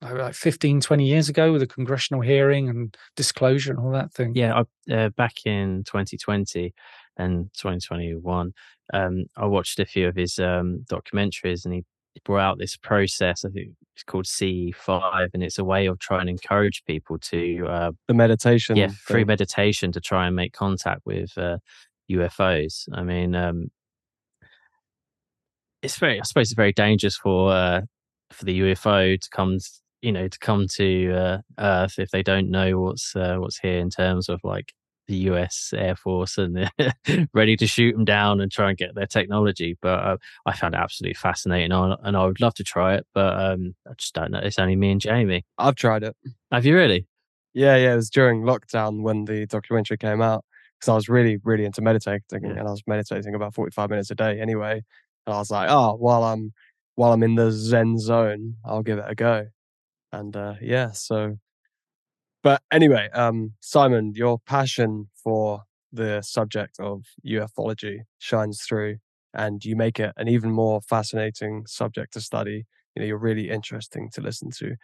like 0.01 0.33
15, 0.33 0.81
20 0.81 1.05
years 1.05 1.29
ago 1.29 1.51
with 1.51 1.61
a 1.61 1.67
congressional 1.67 2.21
hearing 2.21 2.69
and 2.69 2.95
disclosure 3.15 3.71
and 3.71 3.79
all 3.79 3.91
that 3.91 4.13
thing. 4.13 4.33
Yeah, 4.35 4.63
I, 4.89 4.93
uh, 4.93 5.09
back 5.09 5.45
in 5.45 5.83
2020 5.85 6.73
and 7.17 7.49
2021, 7.53 8.53
um, 8.93 9.25
I 9.35 9.45
watched 9.45 9.79
a 9.79 9.85
few 9.85 10.07
of 10.07 10.15
his 10.15 10.37
um, 10.37 10.85
documentaries, 10.89 11.65
and 11.65 11.73
he 11.73 11.83
brought 12.23 12.41
out 12.41 12.57
this 12.59 12.77
process. 12.77 13.43
I 13.45 13.49
think 13.49 13.69
it's 13.95 14.03
called 14.03 14.25
C5, 14.25 15.29
and 15.33 15.43
it's 15.43 15.57
a 15.57 15.63
way 15.63 15.87
of 15.87 15.99
trying 15.99 16.25
to 16.25 16.31
encourage 16.31 16.83
people 16.85 17.17
to 17.19 17.65
uh, 17.67 17.91
the 18.07 18.13
meditation, 18.13 18.75
yeah, 18.75 18.89
free 18.89 19.23
meditation 19.23 19.91
to 19.93 20.01
try 20.01 20.27
and 20.27 20.35
make 20.35 20.53
contact 20.53 21.01
with 21.05 21.37
uh, 21.37 21.57
UFOs. 22.11 22.87
I 22.93 23.03
mean, 23.03 23.33
um, 23.33 23.69
it's 25.85 25.97
very, 25.97 26.19
I 26.19 26.23
suppose, 26.23 26.47
it's 26.47 26.55
very 26.55 26.73
dangerous 26.73 27.15
for 27.15 27.53
uh, 27.53 27.81
for 28.31 28.45
the 28.45 28.59
UFO 28.59 29.19
to 29.19 29.29
come, 29.29 29.59
you 30.01 30.11
know, 30.11 30.27
to 30.27 30.39
come 30.39 30.67
to 30.75 31.13
uh, 31.13 31.37
Earth 31.59 31.99
if 31.99 32.09
they 32.09 32.23
don't 32.23 32.49
know 32.49 32.79
what's 32.79 33.15
uh, 33.15 33.37
what's 33.37 33.59
here 33.59 33.79
in 33.79 33.89
terms 33.89 34.27
of 34.27 34.41
like 34.43 34.73
the 35.07 35.15
US 35.29 35.71
Air 35.77 35.95
Force 35.95 36.39
and 36.39 36.71
ready 37.33 37.55
to 37.55 37.67
shoot 37.67 37.93
them 37.93 38.05
down 38.05 38.41
and 38.41 38.51
try 38.51 38.69
and 38.69 38.77
get 38.77 38.95
their 38.95 39.05
technology. 39.05 39.77
But 39.79 39.99
uh, 39.99 40.17
I 40.47 40.55
found 40.55 40.73
it 40.73 40.79
absolutely 40.79 41.13
fascinating, 41.13 41.71
and 41.71 42.17
I 42.17 42.25
would 42.25 42.41
love 42.41 42.55
to 42.55 42.63
try 42.63 42.95
it, 42.95 43.05
but 43.13 43.39
um, 43.39 43.75
I 43.87 43.93
just 43.93 44.15
don't 44.15 44.31
know. 44.31 44.39
It's 44.39 44.59
only 44.59 44.75
me 44.75 44.91
and 44.91 45.01
Jamie. 45.01 45.45
I've 45.57 45.75
tried 45.75 46.03
it. 46.03 46.15
Have 46.51 46.65
you 46.65 46.75
really? 46.75 47.05
Yeah, 47.53 47.77
yeah. 47.77 47.93
It 47.93 47.97
was 47.97 48.09
during 48.09 48.41
lockdown 48.41 49.01
when 49.03 49.25
the 49.25 49.45
documentary 49.45 49.97
came 49.97 50.21
out 50.21 50.43
because 50.79 50.89
I 50.89 50.95
was 50.95 51.07
really, 51.07 51.37
really 51.43 51.63
into 51.63 51.81
meditating, 51.81 52.43
yeah. 52.43 52.49
and 52.49 52.67
I 52.67 52.71
was 52.71 52.83
meditating 52.87 53.35
about 53.35 53.53
forty-five 53.53 53.91
minutes 53.91 54.09
a 54.09 54.15
day 54.15 54.41
anyway. 54.41 54.83
And 55.25 55.35
I 55.35 55.39
was 55.39 55.51
like, 55.51 55.69
oh, 55.69 55.95
while 55.95 56.23
I'm 56.23 56.53
while 56.95 57.11
I'm 57.11 57.23
in 57.23 57.35
the 57.35 57.51
Zen 57.51 57.99
zone, 57.99 58.55
I'll 58.63 58.83
give 58.83 58.99
it 58.99 59.05
a 59.07 59.15
go. 59.15 59.47
And 60.11 60.35
uh, 60.35 60.55
yeah, 60.61 60.91
so 60.91 61.37
but 62.45 62.61
anyway, 62.71 63.09
um, 63.15 63.53
Simon, 63.59 64.13
your 64.15 64.37
passion 64.37 65.09
for 65.23 65.63
the 65.91 66.21
subject 66.21 66.79
of 66.79 67.03
ufology 67.25 68.01
shines 68.19 68.61
through, 68.61 68.97
and 69.33 69.65
you 69.65 69.75
make 69.75 69.99
it 69.99 70.13
an 70.15 70.27
even 70.27 70.51
more 70.51 70.79
fascinating 70.81 71.65
subject 71.65 72.13
to 72.13 72.21
study. 72.21 72.67
You 72.95 72.99
know, 73.01 73.07
you're 73.07 73.17
really 73.17 73.49
interesting 73.49 74.11
to 74.13 74.21
listen 74.21 74.51
to. 74.57 74.75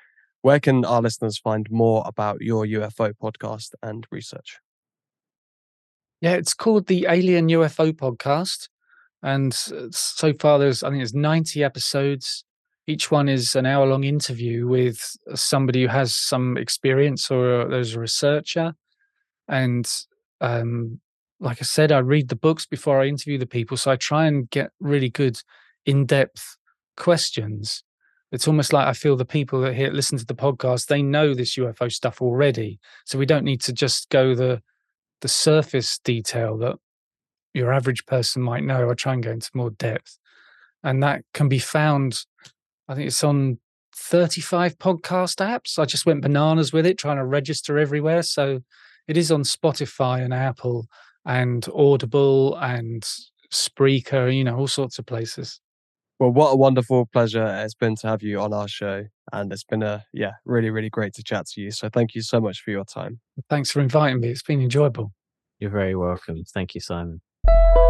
Where 0.41 0.59
can 0.59 0.85
our 0.85 1.03
listeners 1.03 1.37
find 1.37 1.69
more 1.69 2.01
about 2.07 2.41
your 2.41 2.65
UFO 2.65 3.13
podcast 3.21 3.73
and 3.83 4.07
research? 4.09 4.57
Yeah, 6.19 6.33
it's 6.33 6.55
called 6.55 6.87
the 6.87 7.05
Alien 7.07 7.47
UFO 7.49 7.91
Podcast, 7.91 8.69
and 9.23 9.53
so 9.53 10.33
far 10.33 10.59
there's 10.59 10.83
I 10.83 10.89
think 10.89 10.99
there's 10.99 11.13
90 11.13 11.63
episodes 11.63 12.43
each 12.87 13.11
one 13.11 13.29
is 13.29 13.55
an 13.55 13.65
hour 13.65 13.85
long 13.85 14.03
interview 14.03 14.67
with 14.67 15.15
somebody 15.35 15.83
who 15.83 15.87
has 15.87 16.15
some 16.15 16.57
experience 16.57 17.29
or 17.29 17.67
there's 17.67 17.95
a 17.95 17.99
researcher. 17.99 18.73
And 19.47 19.89
um, 20.41 20.99
like 21.39 21.59
I 21.61 21.65
said, 21.65 21.91
I 21.91 21.99
read 21.99 22.29
the 22.29 22.35
books 22.35 22.65
before 22.65 22.99
I 22.99 23.07
interview 23.07 23.37
the 23.37 23.45
people. 23.45 23.77
So 23.77 23.91
I 23.91 23.95
try 23.95 24.25
and 24.25 24.49
get 24.49 24.71
really 24.79 25.09
good 25.09 25.39
in 25.85 26.05
depth 26.05 26.57
questions. 26.97 27.83
It's 28.31 28.47
almost 28.47 28.73
like 28.73 28.87
I 28.87 28.93
feel 28.93 29.15
the 29.15 29.25
people 29.25 29.61
that 29.61 29.75
here 29.75 29.91
listen 29.91 30.17
to 30.17 30.25
the 30.25 30.35
podcast, 30.35 30.87
they 30.87 31.01
know 31.01 31.33
this 31.33 31.57
UFO 31.57 31.91
stuff 31.91 32.21
already. 32.21 32.79
So 33.05 33.19
we 33.19 33.25
don't 33.25 33.45
need 33.45 33.61
to 33.61 33.73
just 33.73 34.09
go 34.09 34.35
the 34.35 34.61
the 35.21 35.27
surface 35.27 35.99
detail 35.99 36.57
that 36.57 36.77
your 37.53 37.71
average 37.73 38.05
person 38.05 38.41
might 38.41 38.63
know. 38.63 38.89
I 38.89 38.93
try 38.93 39.13
and 39.13 39.23
go 39.23 39.31
into 39.31 39.49
more 39.53 39.71
depth. 39.71 40.17
And 40.83 41.03
that 41.03 41.23
can 41.33 41.47
be 41.47 41.59
found 41.59 42.25
I 42.91 42.95
think 42.95 43.07
it's 43.07 43.23
on 43.23 43.57
35 43.95 44.77
podcast 44.77 45.37
apps. 45.37 45.79
I 45.79 45.85
just 45.85 46.05
went 46.05 46.21
bananas 46.21 46.73
with 46.73 46.85
it, 46.85 46.97
trying 46.97 47.15
to 47.15 47.25
register 47.25 47.79
everywhere. 47.79 48.21
So 48.21 48.59
it 49.07 49.15
is 49.15 49.31
on 49.31 49.43
Spotify 49.43 50.21
and 50.21 50.33
Apple 50.33 50.87
and 51.25 51.65
Audible 51.73 52.57
and 52.57 53.07
Spreaker, 53.49 54.35
you 54.35 54.43
know, 54.43 54.57
all 54.57 54.67
sorts 54.67 54.99
of 54.99 55.05
places. 55.05 55.61
Well, 56.19 56.31
what 56.31 56.51
a 56.51 56.57
wonderful 56.57 57.05
pleasure 57.05 57.45
it's 57.63 57.73
been 57.75 57.95
to 57.97 58.07
have 58.07 58.21
you 58.21 58.41
on 58.41 58.51
our 58.51 58.67
show. 58.67 59.05
And 59.31 59.53
it's 59.53 59.63
been 59.63 59.83
a, 59.83 60.03
yeah, 60.11 60.33
really, 60.43 60.69
really 60.69 60.89
great 60.89 61.13
to 61.13 61.23
chat 61.23 61.47
to 61.53 61.61
you. 61.61 61.71
So 61.71 61.87
thank 61.87 62.13
you 62.13 62.21
so 62.21 62.41
much 62.41 62.61
for 62.61 62.71
your 62.71 62.83
time. 62.83 63.21
Thanks 63.49 63.71
for 63.71 63.79
inviting 63.79 64.19
me. 64.19 64.27
It's 64.27 64.43
been 64.43 64.61
enjoyable. 64.61 65.13
You're 65.59 65.71
very 65.71 65.95
welcome. 65.95 66.43
Thank 66.53 66.75
you, 66.75 66.81
Simon 66.81 67.21
you 67.47 67.80